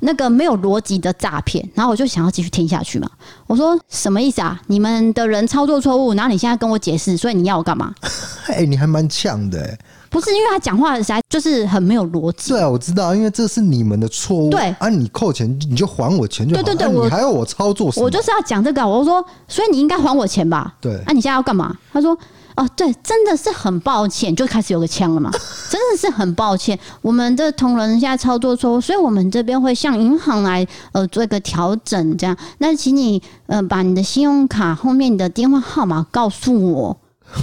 [0.00, 1.66] 那个没有逻辑的诈骗。
[1.74, 3.08] 然后我就想要继续听下去嘛。
[3.46, 4.60] 我说什么意思啊？
[4.66, 7.94] 你们的人操作错误，然后你现在跟我解释，所以你要我干嘛？
[8.52, 9.78] 哎，你还蛮呛的哎。
[10.12, 12.50] 不是因为他讲话实在就是很没有逻辑。
[12.50, 14.50] 对啊，我知道，因为这是你们的错误。
[14.50, 16.62] 对啊，你扣钱你就还我钱就好。
[16.62, 18.04] 对对对，你还要我操作什么？
[18.04, 18.86] 我就是要讲这个。
[18.86, 20.74] 我说，所以你应该还我钱吧？
[20.80, 20.94] 对。
[21.06, 21.76] 啊，你现在要干嘛？
[21.92, 22.16] 他说。
[22.54, 25.30] 哦，对，真的是很抱歉，就开始有个枪了嘛，
[25.70, 36.94] 真的是很抱歉，我们的同仁现在操作错误，所以我们这边会向银行来呃做一个调整，这样，那请你呃把你的信用卡后面的电话号码告诉我。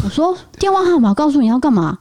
[0.03, 1.97] 我说电话号码告诉你要干嘛？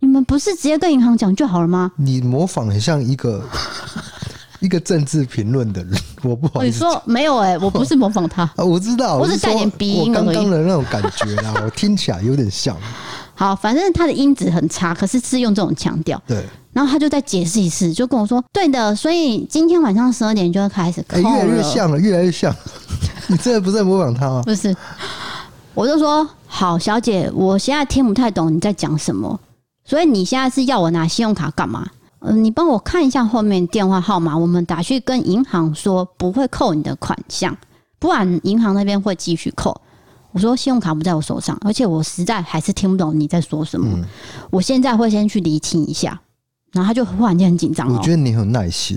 [0.00, 1.92] 你们不是直接跟银行讲就好了吗？
[1.96, 3.42] 你模仿很像一个。
[4.60, 6.84] 一个政治评论的人，我不好意思。
[6.84, 8.42] 你说没有哎、欸，我不是模仿他。
[8.56, 10.34] 啊，我知道，我是带点鼻音而已。
[10.34, 12.76] 刚刚的那种感觉啦， 我听起来有点像。
[13.34, 16.22] 好，反正他的音质很差，可是是用这种腔调。
[16.26, 16.44] 对。
[16.74, 22.54] 然后他就再解释一次，就跟我说：“对的，所以今天晚上十二点就要开始。”哎，越来越像了，越来越像。
[23.28, 24.42] 你真的不是在模仿他吗？
[24.44, 24.76] 不是，
[25.72, 29.40] 我就说好，小姐，我现在听不太懂你在讲什么，
[29.90, 31.84] 所以你现在是要我拿信用卡干嘛？
[32.20, 37.58] 嗯、呃，你帮我看一下后面电话号码，我们打去跟银行说不会扣你的款项，
[37.98, 39.80] 不然银行那边会继续扣。
[40.30, 43.88] 我说信用卡不在我手上，而且我实在还是听不懂你在说什么。
[43.92, 44.04] 嗯、
[44.52, 46.20] 我现在会先去厘清一下，
[46.70, 47.92] 然后他就忽然间很紧张。
[47.92, 48.96] 我觉得你很耐心。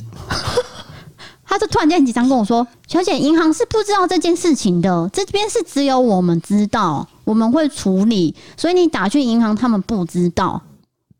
[1.44, 10.62] 他就突然间很紧张跟我说：“小姐，银行是不知道这件事情的，这边是只有我们知道，我们会处理，所以你打去银行，他们不知道。”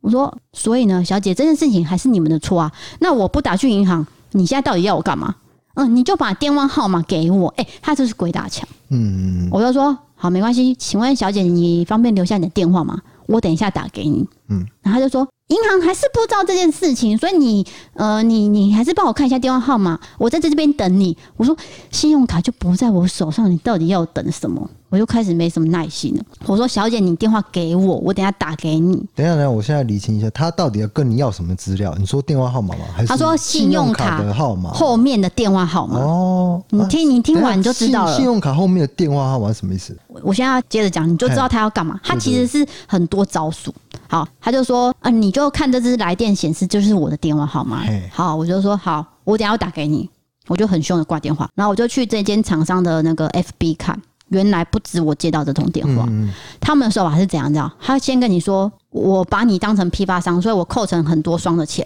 [0.04, 2.70] 我说，所以呢，小姐，这件事情还是你们的错啊。
[3.00, 5.34] 那我不打去银行，你现在到底要我干嘛？
[5.76, 7.48] 嗯，你就把电话号码给我。
[7.56, 8.68] 哎、欸，他就是鬼打墙。
[8.90, 10.76] 嗯，我就说好，没关系。
[10.76, 13.02] 请问小姐，你方便留下你的电话吗？
[13.28, 14.28] 我等一下打给你。
[14.50, 15.28] 嗯，然后他就说。
[15.48, 17.64] 银行还是不知道这件事情，所以你
[17.96, 21.16] 呃，你你还是帮我看一下电话号码，我在这这边等你。
[21.36, 21.56] 我说
[21.92, 24.68] 信用卡就不在我手上，你到底要等什么？
[24.90, 26.24] 我就开始没什么耐心了。
[26.46, 28.96] 我说小姐，你电话给我，我等下打给你。
[29.14, 31.94] 等一下，等一下，我现在理清一下，他到底要跟你要什么资料？
[32.00, 32.86] 你说电话号码吗？
[32.96, 36.00] 还是他说信用卡的号码后面的电话号码？
[36.00, 38.16] 哦，你听，你听完你就知道了。
[38.16, 39.96] 信，用卡后面的电话号码是什么意思？
[40.24, 42.00] 我现在要接着讲，你就知道他要干嘛。
[42.02, 43.74] 他其实是很多招数。
[44.14, 47.84] 好，他就说啊，你就看这只来电显示就是我的电话号码。
[48.12, 50.08] 好，我就说好，我等下要打给你，
[50.46, 54.00] 我就很凶的挂电话，然后我就去这间厂商的那个 FB 看。
[54.30, 57.52] 原来不止我接到这通电话，嗯嗯，他们的手法是怎样？
[57.52, 57.72] 知道？
[57.80, 61.86] 他先跟你说，我把你当成批发商，所以我扣成很多双的钱，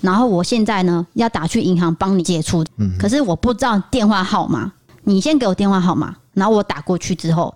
[0.00, 2.64] 然后我现在呢要打去银行帮你解除，
[2.98, 4.72] 可是我不知道电话号码，
[5.04, 7.52] 你先给我电话号码，然后我打过去之后，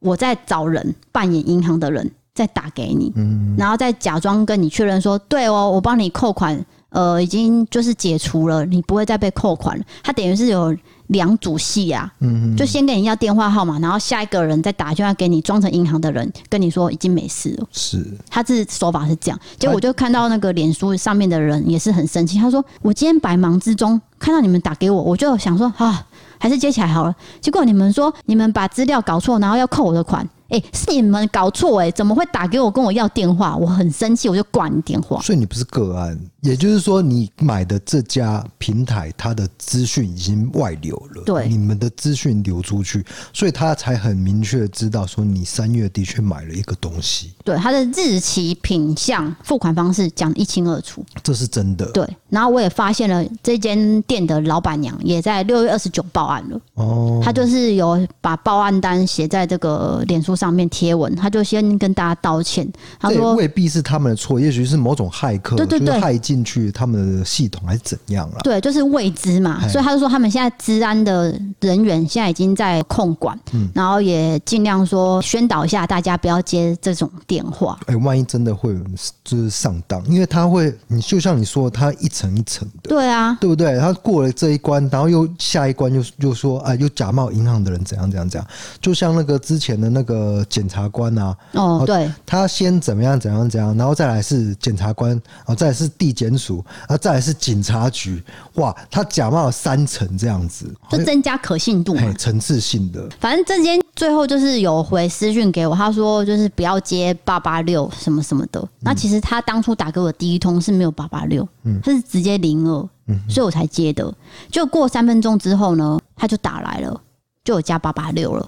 [0.00, 3.12] 我再找人扮演银行的人再打给你，
[3.56, 9.84] 然后再假装跟你确认说，对哦，我帮你扣款，呃，已经就是解除了，你不会再被扣款了。
[10.02, 10.76] 他等于是有。
[11.08, 17.66] 两组戏啊，嗯，就先跟你要电话号码，然后下一个人再打电话给你，装成银行的人跟你说已经没事了。
[17.70, 19.38] 是，他是手法是这样。
[19.58, 26.06] 结果我就看到那个脸书上面的人也是很生气，他说：“我今天百忙之中看到你们打给我，我就想说啊，
[26.38, 27.14] 还是接起来好了。
[27.42, 33.56] 结果你们说你们把资料搞错，然后要扣我的款。”哎、欸，是你们搞错哎、欸，怎么会打给我跟我要电话？
[33.56, 35.18] 我很生气，我就挂你电话。
[35.22, 41.22] 所以你不是个案，也就是说你买的这家平台，它的资讯已经外流了。
[41.24, 47.32] 对，你们的资讯流出去，所以他才很明确知道说你三月的确买了一个东西。
[47.42, 51.86] 对，他的日期、品相、付款方式讲一清二楚，这是真的。
[51.92, 56.60] 对，然后我也发现了这间店的老板娘也在六月二十九报案了。
[56.74, 60.52] 哦，他就是有把报案单写在这个脸书上。
[60.52, 62.70] 面贴文，他就先跟大家道歉。
[63.00, 68.40] 他说未必是他们的错，也许是某种骇客，对对对，骇进去他们的系统还是怎样了？
[68.44, 69.66] 对，就是未知嘛。
[69.66, 77.80] 所以他就说，他们现在治安的人员现在已经在控管，嗯，然后也尽量说宣导一下大家不要接这种电话。
[77.86, 78.76] 哎，万一真的会
[79.24, 83.78] 就是上当，因为他会，你就像你说，他一层一层的，对啊，对不对？
[83.80, 88.46] 他过了这一关，然后又下一关又又说，哎，又假冒银行的人怎样怎样怎样，
[88.82, 90.31] 就像那个之前的那个。
[90.48, 98.22] 检察官啊，哦，对，他先怎么样怎样怎样，然后再来是检察官，然后，再来是地检署，然后，再来是警察局，
[98.54, 103.08] 哇，他假冒了三层这样子，就增加可信度嘛，层次性的。
[103.18, 108.60] 反正这间最后就是有回私讯给我，他说就是不要接八八六什么什么的。
[108.60, 114.12] 嗯、那其实他当初打给我第一通是没有八八六，嗯，他是直接零二，嗯，所以我才接的。
[114.50, 117.00] 就过三分钟之后呢，他就打来了，
[117.44, 118.46] 就有加八八六了。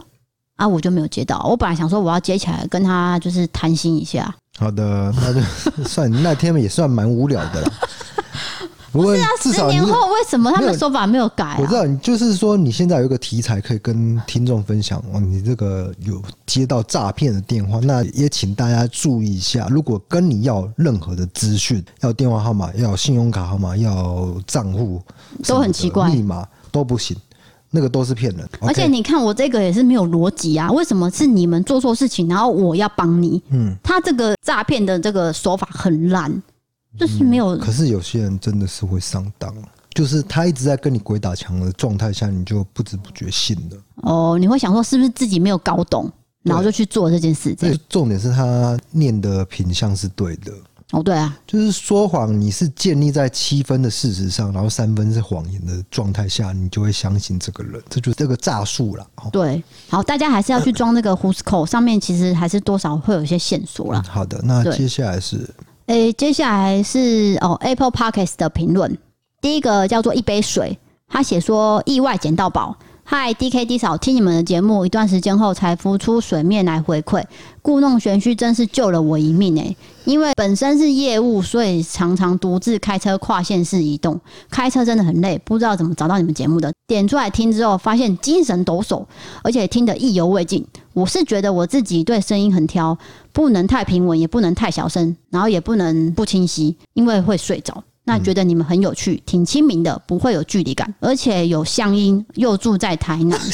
[0.56, 1.44] 啊，我就没有接到。
[1.48, 4.34] 我本来想说我要接起来跟他就是谈心一下。
[4.58, 5.40] 好的，那就
[5.84, 7.72] 算那天也算蛮无聊的了。
[8.92, 11.56] 不过十年后为什么他们说法没有改啊？
[11.58, 15.18] 我知道，你就是说你现在有一个题材可以跟听众分享哦。
[15.18, 19.66] 你这个有接到诈骗的电话，那也请大家注意一下。
[19.68, 25.02] 如果跟你要任何的资讯，要电话号码、要信用卡号码、要账户，
[25.44, 27.16] 都很奇怪，密码都不行。
[27.74, 30.70] 那个都是骗人，而且你看我这个也是没有逻辑啊！
[30.70, 33.42] 为什么是你们做错事情，然后我要帮你？
[33.48, 36.32] 嗯，他这个诈骗的这个手法很烂，
[36.96, 37.56] 就是没有。
[37.58, 39.52] 可是有些人真的是会上当，
[39.92, 43.76] 就是他一直在跟你鬼打墙的状态下，你就不知不觉信了。
[43.96, 46.08] 哦，你会想说是不是自己没有搞懂，
[46.44, 47.52] 然后就去做这件事？
[47.56, 50.52] 这重点是他念的品相是对的。
[50.92, 59.06] 哦，对啊，就是说谎，你是建立在七分的事实上，然后三分是谎言的状态下，你就会相信这个人，这就是这个诈术了。
[59.32, 64.04] 对，好，大家还是要去装那个 Whoscall，上面其实还是多少会有一些线索啦。
[64.08, 65.48] 好的，那接下来是，
[65.86, 68.96] 诶，接下来是哦，Apple Podcast 的评论，
[69.40, 70.78] 第一个叫做一杯水，
[71.08, 72.76] 他写说意外捡到宝。
[73.06, 77.22] 嗨，D K D 嫂，听你们的节目一段时间后才浮出水面来回馈，
[77.60, 79.76] 故弄玄虚真是救了我一命诶！
[80.06, 86.72] 因为本身是业务，所以常常独自开车跨县市移动，开车真的很累，不知道怎么找到你们节目的。
[86.86, 89.04] 点出来听之后，发现精神抖擞，
[89.42, 90.66] 而且听得意犹未尽。
[90.94, 92.96] 我是觉得我自己对声音很挑，
[93.34, 97.84] 不能太平稳，也不能太小声，然后也不能不清晰，因为会睡着。
[98.06, 103.40] 那觉得你们很有趣，挺亲民的，不会有距离感，而且有乡音，又住在台南。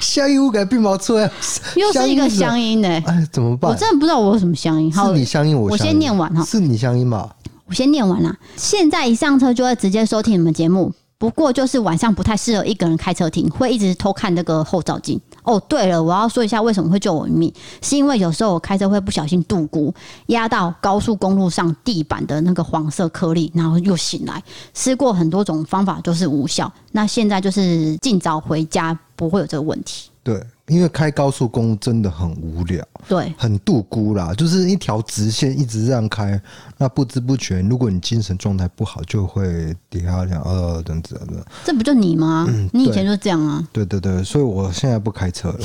[0.00, 1.30] 乡音我感觉并毛错呀，
[1.76, 3.02] 又是一个乡音呢、欸。
[3.06, 3.70] 哎，怎么办？
[3.70, 4.92] 我真的不知道我有什么乡音。
[4.92, 6.44] 好，是你乡音，我我先念完哈。
[6.44, 7.34] 是你乡音吧？
[7.66, 8.36] 我先念完啦。
[8.56, 10.92] 现在一上车就会直接收听你们节目。
[11.24, 15.18] 不过就是晚上不太适合一个人开车听，会一直偷看那个后照镜。
[15.42, 17.50] 哦，对了，我要说一下为什么会救我一命，
[17.80, 19.90] 是因为有时候我开车会不小心度估
[20.26, 24.42] 压到高速公路上地板的那个黄色颗粒，然后又醒来。
[24.74, 30.10] 试过很多种方法都是无效，那现在就是尽早回家，不会有这个问题。
[30.24, 36.40] 对，因为开高速公路真的很无聊，对，很度孤啦，就是一条直线一直这样开，
[36.78, 41.46] 那不知不觉，如果你精神状态不好，就会跌下两呃等等的。
[41.62, 42.46] 这不就你吗？
[42.48, 43.62] 嗯，你以前就这样啊？
[43.70, 45.60] 对对对，所以我现在不开车了。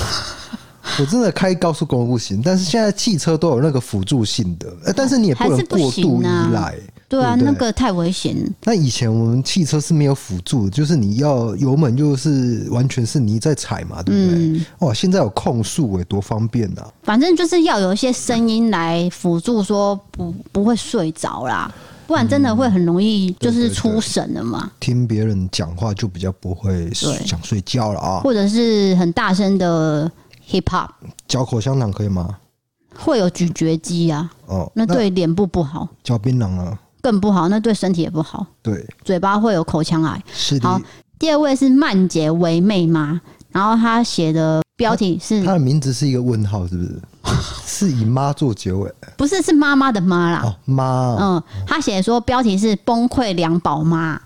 [1.00, 6.76] 我真的开高速公路不行，但是现在汽车都有那个辅助性的，但是你也不能过度依赖。
[7.10, 8.36] 对啊，对对，那个太危险。
[8.64, 14.38] 那以前我们汽车是没有辅助，就是你要油门就是完全是你在踩嘛，对不对？
[14.38, 16.88] 嗯、哇，现在有控速哎，多方便啊！
[17.02, 21.74] 反正就是要有一些声音来辅助，说不不会睡着啦，
[22.06, 24.60] 不然真的会很容易就是出神了嘛。
[24.60, 30.10] 嗯、对对对，听别人讲话就比较不会想睡觉了啊，或者是很大声的
[30.48, 30.90] hip hop，
[31.28, 32.38] 嚼口香糖可以吗？
[32.96, 35.88] 会有咀嚼肌啊，哦，那对脸部不好。
[36.04, 36.78] 嚼槟榔啊。
[37.02, 38.46] 更不好，那对身体也不好。
[38.62, 40.24] 对，嘴巴会有口腔癌。
[40.34, 40.68] 是的。
[40.68, 40.82] 好，
[41.18, 43.20] 第二位是曼姐为妹妈，
[43.52, 47.02] 然后她写的标题是她的名字是一个问号，是不是？
[47.66, 48.92] 是以妈做结尾？
[49.16, 50.42] 不是，是妈妈的妈啦。
[50.44, 51.18] 哦，妈。
[51.20, 54.20] 嗯，她写说标题是崩溃两宝妈。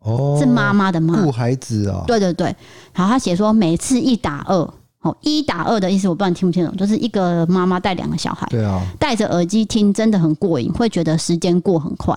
[0.00, 1.20] 哦，是妈妈的妈。
[1.20, 2.04] 顾孩子啊。
[2.06, 2.54] 对对对。
[2.92, 4.74] 好，她写说每次一打二。
[5.02, 12.14] 哦，一打二的意思我不知道你听不听懂，就是一个妈妈带两个小孩，对啊，戴着耳机听真的很过瘾，会觉得时间过很快。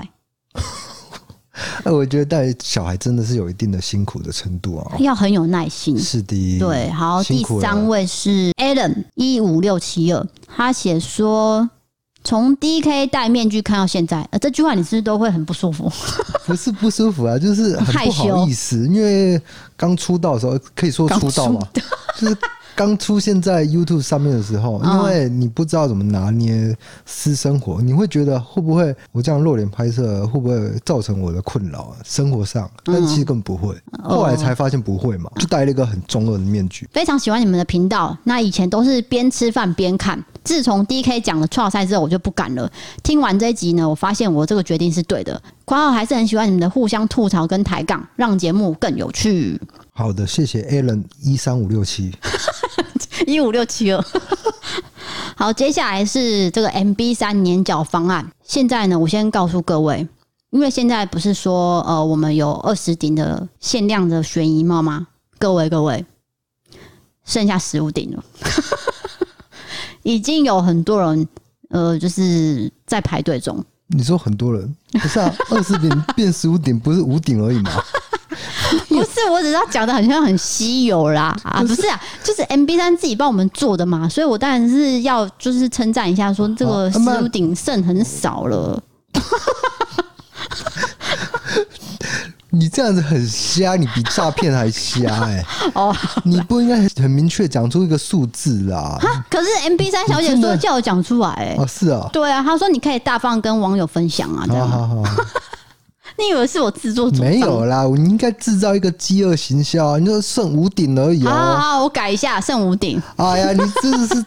[1.85, 5.97] 哎，我觉得带小孩真的是有一定的辛苦的程度啊，要很有耐心。
[5.97, 11.69] 是的，对，好，第三位是 Alan 一五六七二，他写说
[12.23, 15.89] 从 DK 戴面具看到现在，呃，这句话你是不是都会很不舒服？
[16.45, 19.41] 不是不舒服啊，就是很不好意思，因为
[19.77, 21.65] 刚出道的时候可以说出道嘛，
[22.19, 22.37] 就是。
[22.75, 31.95] 刚出现在 YouTube 上面的时候，因为你不知道怎么拿捏私生活，你会觉得会不会我这样露脸拍摄会不会造成我的困扰？
[32.03, 33.75] 生活上，但其实根本不会。
[34.03, 36.87] 后来才发现不会嘛，就戴了一个很中二的面具。
[36.91, 42.71] 非常喜欢你们的频道，那以前都是边吃饭边看，自从 DK 讲了创赛之后，我就不敢了。
[43.03, 45.41] 听完这一集呢，我发现我这个决定是对的。
[45.65, 49.59] 括号还是很喜欢你们的互相吐槽跟抬杠，让节目更有趣。
[49.91, 52.11] 好的，谢谢 Alan 一三五六七。
[53.27, 54.03] 一五六七二，
[55.37, 58.29] 好，接下来是这个 MB 三年缴方案。
[58.43, 60.05] 现在呢，我先告诉各位，
[60.49, 65.07] 因为现在不是说呃，我们有二十顶的限量的悬疑帽吗？
[65.37, 66.03] 各位各位，
[67.23, 68.23] 剩下十五顶了，
[70.03, 71.27] 已经有很多人
[71.69, 73.63] 呃，就是在排队中。
[73.93, 75.33] 你说很多人 不是啊？
[75.49, 77.71] 二十顶变十五顶，不是五顶而已吗？
[78.89, 81.61] 不是，我只是要讲的，很像很稀有啦啊！
[81.61, 88.81] 不是啊，就是 MB 三自己帮我们做的嘛，所以我当然是要就是称赞一下，说这个十五顶剩很少了。
[92.55, 95.45] 你这样子很瞎，你比诈骗还瞎哎、欸！
[95.73, 98.95] 哦，你不应该很明确讲出一个数字啦。
[99.27, 104.69] 可是 MB 三小姐说叫我讲出来、欸，哦，是啊，对啊，她说你可以大方跟网友分享啊，这样。
[104.69, 105.03] 好好好
[106.15, 107.09] 你以为是我自作？
[107.13, 109.97] 没有啦，我应该制造一个饥饿行销啊！
[109.97, 111.23] 你就剩五顶而已！
[111.23, 113.01] 好，好，好，我改一下，剩五顶。
[113.15, 114.25] 哎呀，你真的是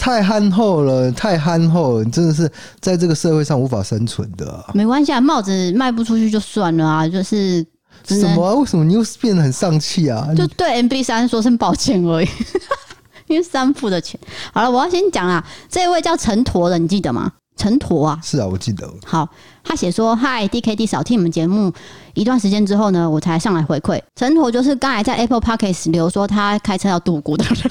[0.00, 2.04] 太憨厚了，太憨厚了！
[2.04, 4.64] 你真的是在这个社会上无法生存的、啊。
[4.72, 7.62] 没关系啊，帽子卖不出去就算了啊，就是
[8.06, 8.54] 什么、啊？
[8.54, 10.26] 为什么你又变得很丧气啊？
[10.34, 12.28] 就对 MB 三说声抱歉而已，
[13.28, 14.18] 因为三付的钱。
[14.54, 17.30] 好了，我要先讲啊，这位叫陈陀的，你记得吗？
[17.56, 18.90] 陈陀啊，是啊，我记得。
[19.04, 19.28] 好，
[19.62, 21.70] 他写说：“嗨，DKD 少听你们节目
[22.14, 27.70] 一段时间之后呢，我才上来回馈。”陈陀就是刚才在 Apple Podcast 留说他开车要度过的人，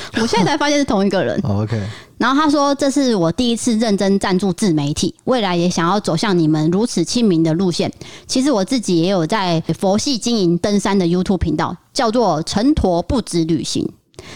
[0.20, 1.40] 我现在才发现是同一个人。
[1.44, 1.80] OK。
[2.18, 7.92] 然后他说：“这是我第一次认真赞助自媒体，未来也想要走向你们如此亲民的路线。
[8.26, 13.88] 其实我自己也有在佛系经营登山的 YouTube 频道，叫做成陀不止旅行。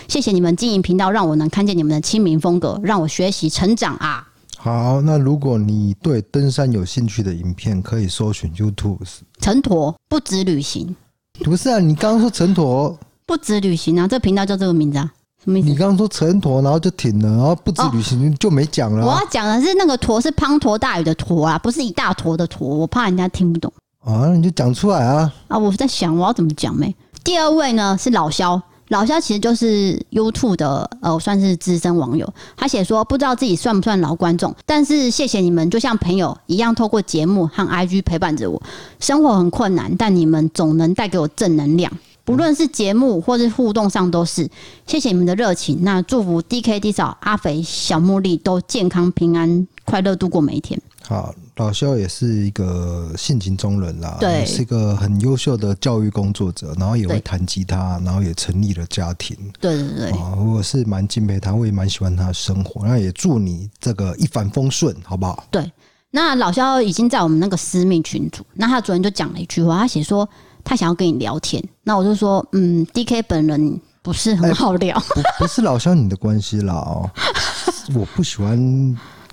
[0.07, 8.99] 谢谢你们经营频道，让我能看见你们的亲民风格，让我学习成长啊。”好，那如果你对登山有兴趣的影片，可以搜寻 YouTube
[9.41, 10.95] 成陀不止旅行。
[11.43, 12.97] 不是啊，你刚刚说成陀
[13.27, 15.13] 不止旅行啊，这个频道叫这个名字啊？
[15.45, 15.68] 什么意思？
[15.68, 19.05] 你刚刚说成陀，然后就停了，然后不止旅行就没讲了。
[19.07, 23.72] 我要讲的是那个陀是滂沱大雨的沱啊，不是一大坨的坨，我怕人家听不懂
[24.05, 25.32] 啊，你就讲出来啊。
[25.49, 26.95] 啊，我在想我要怎么讲没？
[27.24, 28.61] 第二位呢是老肖。
[28.88, 32.30] 老肖其实就是 YouTube 的呃，算是资深网友。
[32.55, 38.61] 他写说，不知道自己算不算老观众，但是谢谢你们，就像朋友一样，透过节目和 IG 陪伴着我。
[39.01, 41.90] 生活很困难，但你们总能带给我正能量，
[42.25, 44.49] 不论是节目或是互动上都是。
[44.87, 45.79] 谢谢你们的热情。
[45.83, 50.81] 那祝福 DK、D 嫂、阿肥、小茉莉都健康平安、快乐度过每一天。
[51.05, 59.37] 好，老肖也是一个性情中人啦，对，是一个很优秀的教育工作者，然后也会弹吉他，然后也成立了家庭。
[59.61, 62.87] 对对对，啊，我是蛮敬佩他，我也蛮喜欢他的生活。
[62.87, 65.45] 那也祝你这个一帆风顺，好不好？
[65.51, 65.70] 对，
[66.12, 70.27] 那老肖已经在我们那个私密群组，那他昨天就讲了一句话，他写说
[70.65, 77.11] 他想要跟你聊天，那我就说，嗯，DK 本人不是很好聊，欸、不不是老乡你的关系啦哦，
[77.95, 78.57] 我不喜欢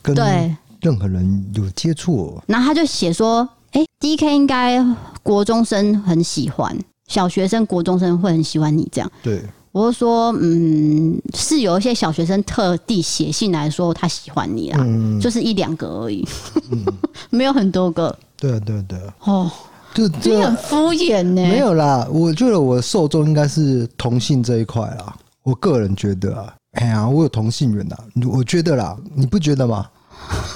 [0.02, 0.56] 跟对。
[0.82, 3.42] 任何人有接触，然后他就写说
[3.74, 4.82] ：“哎、欸，DK 应该
[5.22, 6.74] 国中生很喜欢，
[7.10, 16.26] 小学生、国中生会很喜欢你这样。”对，我就说：“嗯，是有一些小学生特地写信来说他喜欢你啊，嗯、就是一两个而已，
[16.72, 16.86] 嗯、
[17.30, 19.14] 没有很多个。”对啊，对啊，对啊。
[19.26, 19.52] 哦，
[19.94, 21.42] 就这很敷衍呢。
[21.42, 25.16] 没有啦，我觉得我的受众应该是同性这一块啦。
[25.44, 27.98] 我个人觉得啊，哎呀，我有同性缘啊，
[28.32, 29.88] 我觉得啦，你不觉得吗？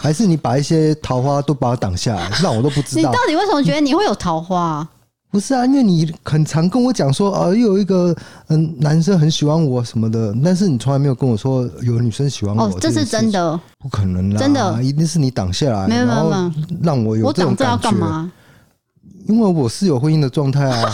[0.01, 3.01] 还是你把一些桃花都把它挡下来，让我都不知道。
[3.01, 4.89] 你到底为什么觉得你会有桃花啊？
[5.31, 8.15] 不是啊，因为你很常跟我讲说啊，又有一个
[8.49, 12.65] 嗯男生很喜欢我什么的，但是你从来没有跟我说有女生喜欢我。
[12.65, 16.51] 哦，这是真的，不可能啦，真的，一定是你挡下来，没有没有，
[16.83, 17.73] 让我有这种感觉。
[17.73, 18.31] 我挡这要干嘛？
[19.27, 20.93] 因为我是有婚姻的状态啊，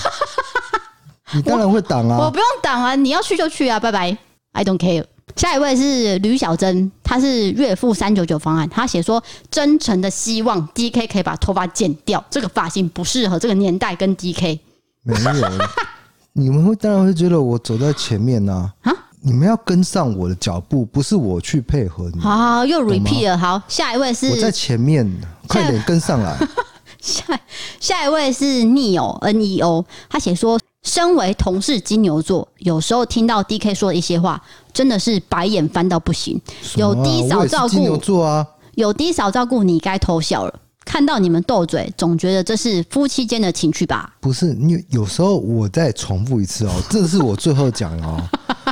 [1.34, 2.26] 你当然会挡啊我。
[2.26, 4.16] 我不用挡啊，你要去就去啊，拜拜
[4.54, 5.04] ，I don't care。
[5.36, 14.60] 下一位是吕小珍，她是岳父三九九方案，她写说真诚的希望 DK 可以把头发剪掉，这个发型不适合这个年代跟 DK。
[15.04, 15.48] 没有，
[16.34, 22.20] 你们会当然会觉得我走在前面呐啊，啊你们要跟上我的脚步，不是我去配合你。
[22.20, 23.38] 好，好，又 repeat 了。
[23.38, 25.10] 好，下一位是我在前面，
[25.48, 26.38] 快点跟上来。
[27.02, 27.40] 下
[27.80, 30.60] 下一位是 Neo，N-E-O，他写说。
[30.82, 34.42] 身为同事金牛座，有时候听到 DK 说的一些话，
[34.72, 36.42] 真的是白眼翻到不行。
[36.78, 40.60] 有低嫂照顾，金牛座啊，有低嫂照顾你，该偷笑了。
[40.86, 44.16] 看到你们斗嘴，总觉得这是夫妻间的情趣吧？
[44.22, 48.18] 不是，你有时候我再重复一次哦， 这是我最后讲哦，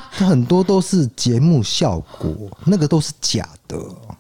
[0.10, 2.34] 很多都是节目效果，
[2.66, 3.78] 那个都是假的，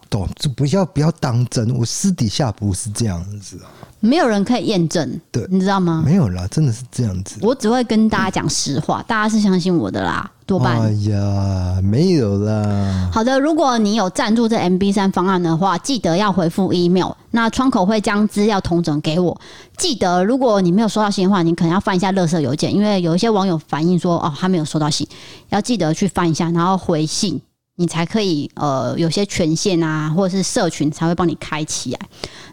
[0.10, 0.28] 懂？
[0.36, 3.58] 就不要不要当真，我私底下不是这样子。
[4.00, 6.04] 没有人可以验证，对，你知道吗？
[6.06, 7.38] 没有啦，真的是这样子。
[7.42, 10.80] 我只会跟大家讲实话，大家是相信我的啦，多半。
[10.80, 13.10] 哎呀，没有啦。
[13.12, 19.36] 好的，如果你有赞助这 MB 三方案的话，记得要回复 email，那窗口会将资料统整给我。
[19.78, 25.08] 记得，如果你没有收到信的话，你可能要翻一下垃圾邮件，因为有一些网友反映说，哦，他没有收到信，
[25.50, 27.42] 要记得去翻一下，然后回信。
[27.80, 32.00] 你才可以呃，有些权限啊，或者是社群才会帮你开起来。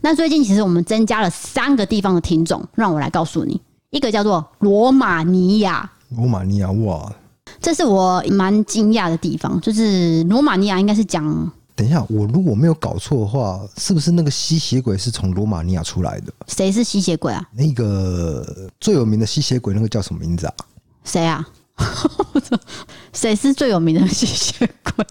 [0.02, 3.58] 那最近其实我们增加了三个地方的听众，让我来告诉你，
[3.90, 5.90] 一个叫做罗马尼亚。
[6.10, 7.10] 罗马尼亚哇，
[7.58, 11.50] 这是我蛮惊讶的地方，就是罗马尼亚应该是讲……
[11.74, 16.32] 等一下，我如果没有搞错的话，是不是那个吸血鬼是从罗马尼亚出来的？
[16.48, 17.42] 谁是吸血鬼啊？
[17.52, 20.54] 那个最有名的吸血鬼，那个叫什么名字啊？
[21.02, 21.48] 谁啊？
[23.12, 25.04] 谁是最有名的吸血鬼？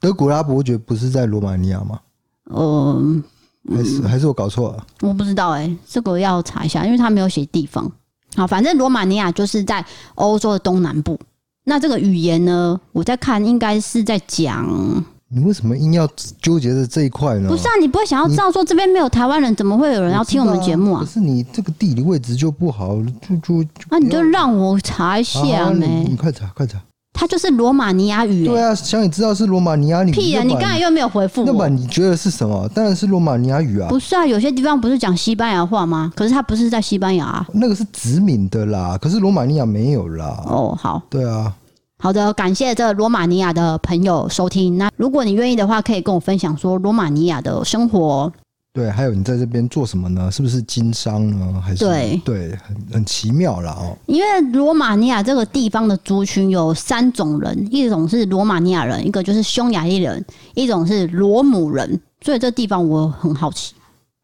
[0.00, 2.00] 德古拉伯爵不是在罗马尼亚吗？
[2.50, 3.22] 嗯，
[3.68, 4.86] 还是还是我搞错了？
[5.00, 7.90] 我不知道哎、欸，这个要查一下，因为他没有写地方。
[8.34, 9.84] 好，反正罗马尼亚就是在
[10.16, 11.18] 欧洲的东南部。
[11.64, 14.66] 那这个语言呢，我在看应该是在讲。
[15.34, 16.06] 你为什么硬要
[16.42, 17.48] 纠结在这一块呢？
[17.48, 21.00] 不是啊，你不会想要知道说这边没有台湾人，怎么会有人要听我们节目啊？
[21.00, 22.96] 可是你这个地理位置就不好，
[23.42, 26.04] 就就那你就让我查一下没？
[26.06, 26.78] 你快查快查，
[27.14, 28.44] 它就是罗马尼亚语。
[28.44, 30.10] 对啊，想你知道是罗马尼亚语。
[30.10, 30.42] 屁啊！
[30.42, 31.46] 你刚才又没有回复我。
[31.46, 32.68] 那么你觉得是什么？
[32.74, 33.88] 当然是罗马尼亚语啊。
[33.88, 36.12] 不是啊，有些地方不是讲西班牙话吗？
[36.14, 37.46] 可是它不是在西班牙啊。
[37.54, 40.42] 那个是殖民的啦，可是罗马尼亚没有啦。
[40.46, 41.00] 哦，好。
[41.08, 41.50] 对啊。
[42.02, 44.76] 好的，感谢这罗马尼亚的朋友收听。
[44.76, 48.30] 那如果你愿意的话，可以跟我分享说罗马尼亚的生活。
[48.72, 50.28] 对，还有你在这边做什么呢？
[50.28, 51.62] 是不是经商呢？
[51.64, 53.96] 还是对对，很很奇妙啦哦。
[54.06, 60.24] 因为罗马尼亚这个地方的族群有三种人，一种是罗马尼亚人，一个就是匈牙利人，
[60.54, 62.00] 一种是罗姆人。
[62.20, 63.74] 所以这地方我很好奇，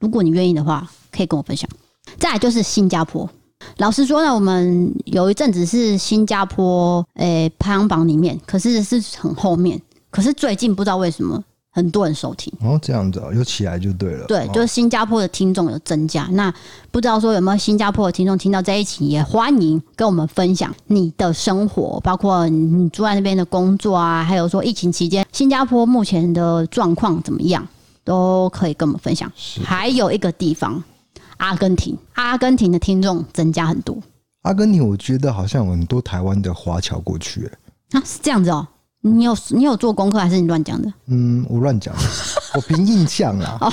[0.01, 1.71] 如果你愿意的话，可以跟我分享。
[2.19, 3.31] 再来就是新加坡。
[3.77, 9.81] 老实说呢，我们有一阵子是新加坡诶、欸、排行榜里面，可是是很后面。
[10.11, 12.53] 可是最近不知道为什么，很多人收听。
[12.61, 14.27] 哦，这样子哦，有起来就对了。
[14.27, 16.27] 对，就是新加坡的听众有增加。
[16.33, 16.53] 那
[16.91, 27.65] 不知道说有没有新加坡的听众听到这一期，也欢迎跟我们分享你的生活，包括你住在那边的工作啊，还有说疫情期间新加坡目前的状况怎么样，
[28.03, 29.31] 都可以跟我们分享。
[29.63, 30.83] 还有一个地方，
[31.39, 33.97] 阿根廷，阿根廷的听众增加很多。
[34.43, 37.51] 阿根廷，我觉得好像有很多台湾的华侨过去，
[37.93, 38.67] 哎，啊，是这样子哦。
[39.01, 40.93] 你有你有做功课还是你乱讲的？
[41.07, 41.95] 嗯，我乱讲，
[42.55, 43.73] 我凭印象啦，哦，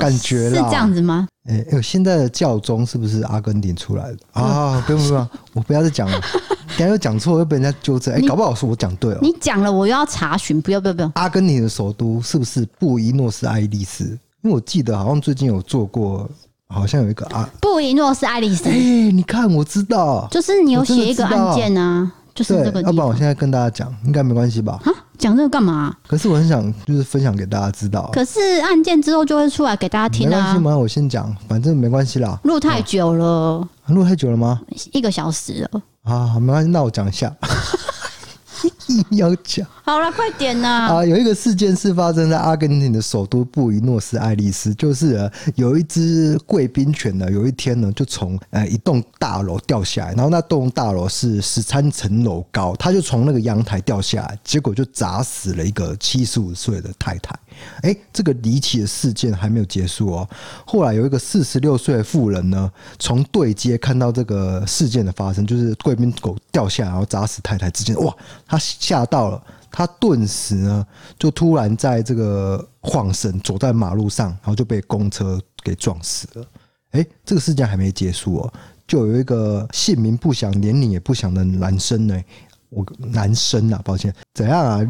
[0.00, 1.28] 感觉啦，是这样子吗？
[1.44, 4.82] 哎，欸，现在的教宗是不是阿根廷出来的啊？
[4.86, 6.18] 不用不用， 我不要再讲了，
[6.78, 8.14] 等下又讲错又被人家纠正。
[8.14, 9.20] 哎，搞不好是我讲对了。
[9.20, 11.12] 你讲了，我又要查询，不要不要不要。
[11.16, 14.04] 阿根廷的首都是不是布宜诺斯艾利斯？
[14.42, 16.28] 因为我记得好像最近有做过，
[16.72, 18.68] 好像有一个啊布宜诺斯艾利斯。
[18.68, 18.72] 哎，
[19.12, 22.10] 你看，我知道，就是你有写一个案件啊。
[22.34, 24.80] 就是这个，要不然我现在跟大家讲，应该没关系吧？
[24.84, 25.98] 啊，讲这个干嘛、啊？
[26.08, 28.08] 可是我很想就是分享给大家知道。
[28.10, 30.30] 可是案件之后就会出来给大家听啊。
[30.30, 30.78] 没关系吗？
[30.78, 32.40] 我先讲，反正没关系啦。
[32.44, 34.62] 录太久了，录太久了吗？
[34.92, 35.82] 一个小时了。
[36.04, 37.30] 啊，没关系，那我讲一下。
[39.10, 40.68] 要 讲好了，快点呐！
[40.92, 57.34] 啊，有一个事件是发生在阿根廷的首都布宜诺斯艾利斯，就是有一只贵宾犬呢，有一天呢就从呃一栋大楼掉下来，然后那栋大楼是十三层楼高，它就从那个阳台掉下来，结果就砸死了一个七十五岁的太太。
[57.82, 60.28] 哎、这个离奇的事件还没有结束哦。
[60.66, 68.14] 后来有一个四十六岁的妇人呢，从对街看到这个事件的发生，就是贵宾狗掉下来然后砸死太太之间，哇，
[68.46, 70.86] 他吓到了，他顿时呢
[71.18, 76.46] 就突然在这个晃神，走在马路上，然后就被公车给撞死了。
[76.90, 78.52] 哎、这个事件还没结束哦，
[78.86, 82.22] 就有一个姓名不详、年龄也不详的男生呢，
[82.68, 84.86] 我男生啊，抱歉，怎样啊？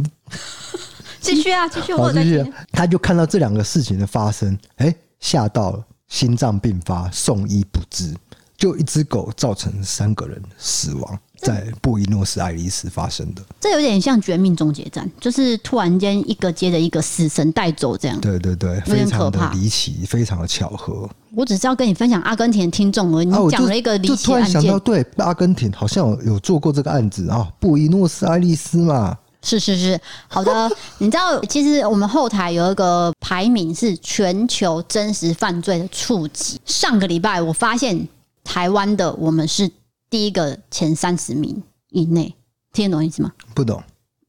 [1.23, 2.53] 继续啊，继续，我继续。
[2.73, 8.13] 他就看到这两个事情的发生，哎、欸，吓到了，心脏病发，送医不治。
[8.59, 13.43] 就一只狗造成三个人死亡，在布宜诺斯艾利斯发生的。
[13.59, 18.21] 这有点像《绝命终结战》，就是突然间一个接着一个死神带走这样。
[18.21, 21.11] 对对对，非常的离奇，非常的巧合。
[21.35, 23.27] 我只是要跟你分享阿根廷的听众而已。
[23.27, 29.19] 你讲了一个离奇案件，就突然想到，对，阿根廷好像有有做过这个案子啊，布宜诺斯艾利斯嘛。
[29.43, 30.71] 是是是，好的。
[30.99, 36.61] 你知道，其实我们后台有一个排名是全球真实犯罪的触及。
[36.65, 38.09] 上个礼拜我发现
[38.45, 39.71] 台湾的我们是
[40.09, 42.35] 第一个前三十名以内，
[42.73, 43.33] 听得懂意思吗？
[43.55, 43.83] 不懂。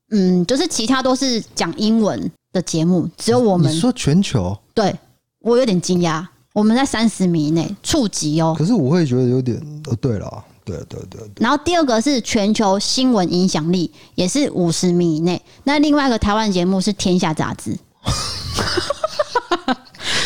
[0.09, 3.71] 嗯，就是其他都是讲英文的节目，只有我们。
[3.71, 4.55] 你说全球？
[4.73, 4.95] 对，
[5.39, 8.55] 我有点惊讶，我们在三十名以内触及哦。
[8.57, 9.57] 可是我会觉得有点，
[9.87, 10.43] 哦，对了。
[10.65, 15.41] 对对对，对，然后第二个是全球新闻影响力，也是五十米以内。
[15.65, 17.71] 那另外一个台湾节目是《天下杂志》，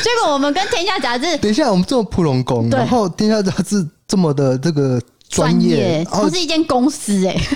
[0.03, 7.41] 结果我们跟《天下杂志》等一下，我们这么普龙宫，然后《天下杂志》这么的这个专业，不是一间公司哎、欸。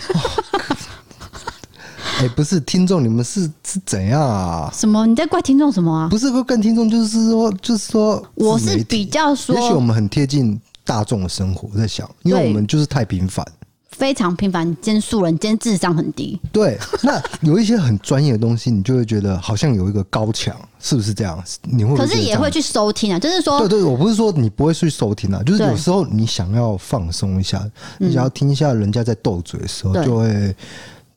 [2.19, 4.71] 哎，不是听众，你们是是怎样啊？
[4.73, 5.07] 什么？
[5.07, 6.07] 你在怪听众什么啊？
[6.09, 10.59] 不是不跟听众，就是说，就是说，我是比较说，也许我们很贴近。
[10.91, 13.45] 大众的生活，在想，因为我们就是太平凡，
[13.91, 14.65] 非常平凡。
[14.81, 16.37] 今天素人，今天智商很低。
[16.51, 21.41] 对，那有一些很专业的东西，你就会觉得好像有一个高墙，是不是这样？
[21.61, 27.65] 你会，可是也会去收听啊，就是说，对对，我不是说你不会去收听啊，就是有时候你想要放松一下，
[27.99, 30.55] 你想要听一下人家在斗嘴的时候，就会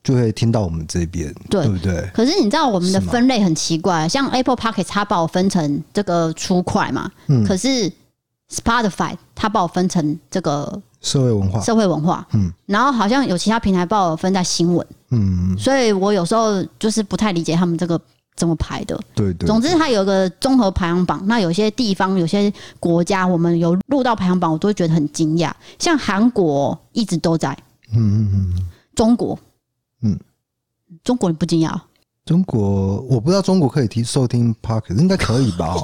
[0.05, 2.09] 就会听到我们这边，对不对？
[2.15, 7.91] 可是你知道我们的分类很奇怪，像 Apple p o c k e t 它把我分成这个粗块嘛，嗯，可是。
[8.55, 18.01] Spotify，它把我分成这个社会文化，社会文化，嗯，然后好像有其他平台把我分在新闻，嗯，所以我有时候就是不太理解他们这个
[18.37, 19.47] 怎么排的，对对。
[19.47, 25.53] 总之，它有一个综合排行榜，那有些地方、有些国家，我们有录到排行榜，我都会觉得很惊讶。
[25.79, 27.57] 像韩国一直都在，
[27.93, 29.39] 嗯嗯嗯，中国，
[30.03, 30.19] 嗯，
[31.03, 31.79] 中国你不惊讶？
[32.25, 35.75] 中国我不知道中国可以听收听 Podcast，应该可以吧？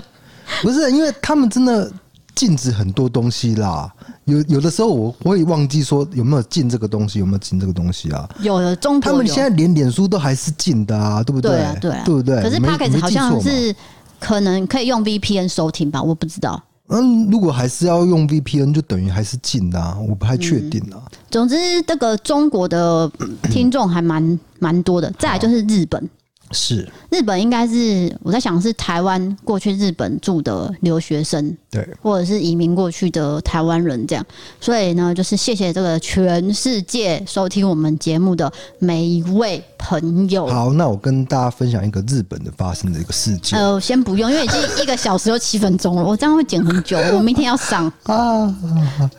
[0.62, 1.92] 不是，因为他们真的。
[2.34, 3.92] 禁止很多东西啦，
[4.24, 8.28] 有有的时候我会忘记说有没有禁这个东西，有没有禁这个东西啊？
[8.40, 11.50] 有的，中国他们现在连脸书都还是禁的啊，对不对？
[11.50, 12.42] 对啊，对啊，对不对？
[12.42, 13.74] 可是 Podcast 好像是
[14.18, 16.62] 可能可以用 VPN 收听吧，我不知道。
[16.88, 21.00] 嗯，如果还是要用 VPN，就等于还是禁的啊，我不太确定啊。
[21.30, 23.10] 总之，这个中国的
[23.44, 26.08] 听众还蛮蛮多的，再来就是日本。
[26.52, 34.24] 是日本应该是我在想是台湾过去日本住的留学生对，或者是移民过去的台湾人这样。
[34.60, 40.46] 所以呢，就是谢谢这个全世界收听我们节目的每一位朋友。
[40.46, 43.58] 好，那我跟大家分享一个日本的发生的一个事件。
[43.58, 46.96] 呃，先不用，因为已经一个小时又七分钟了，我这样会剪很久。
[47.12, 48.54] 我明天要上 啊。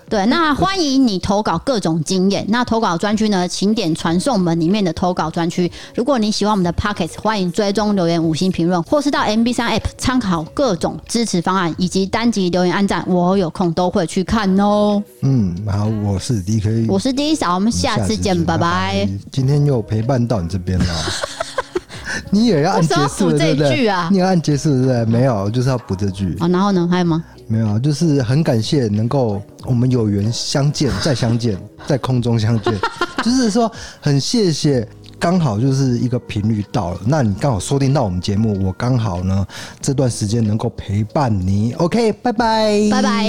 [0.07, 2.45] 对，那欢迎你投稿各种经验。
[2.47, 5.69] 那投稿专区呢，请点传送门里面的投稿专区。
[5.93, 13.03] 如果你喜欢我们的 Podcast，欢迎追踪留言、五星评论，或是到 MB 三 App 参考各种支持方案以及单集留言按赞。
[13.07, 15.01] 我有空都会去看哦。
[15.21, 19.07] 嗯，好，我是 DK，我是 D 嫂，我们下次见，拜拜。
[19.31, 20.85] 今天又陪伴到你这边了。
[22.31, 23.91] 你也要按结束对不对？
[24.09, 25.05] 你要按结束对不对？
[25.05, 26.35] 没有，就是要补这句。
[26.39, 26.87] 哦，然后呢？
[26.89, 27.23] 还有吗？
[27.47, 32.73] 没有，就是很感谢能够我们有缘相见，再相见，在空中相见。
[33.23, 34.87] 就是说，很谢谢，
[35.19, 39.45] 刚好就是一个频率到了那你刚好收听到我们节目我刚好呢
[39.81, 41.73] 这段时间能够陪伴你。
[41.73, 42.89] Ok 拜拜。
[42.91, 43.25] 拜拜。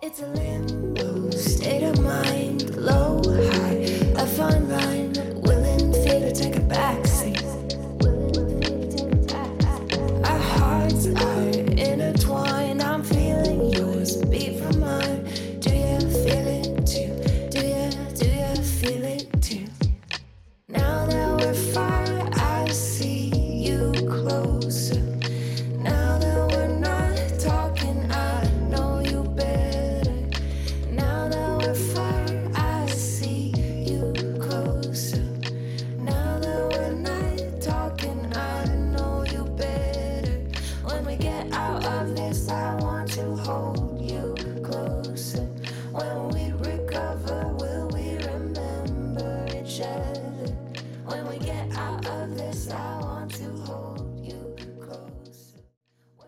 [0.00, 2.62] It's a limbo state of mind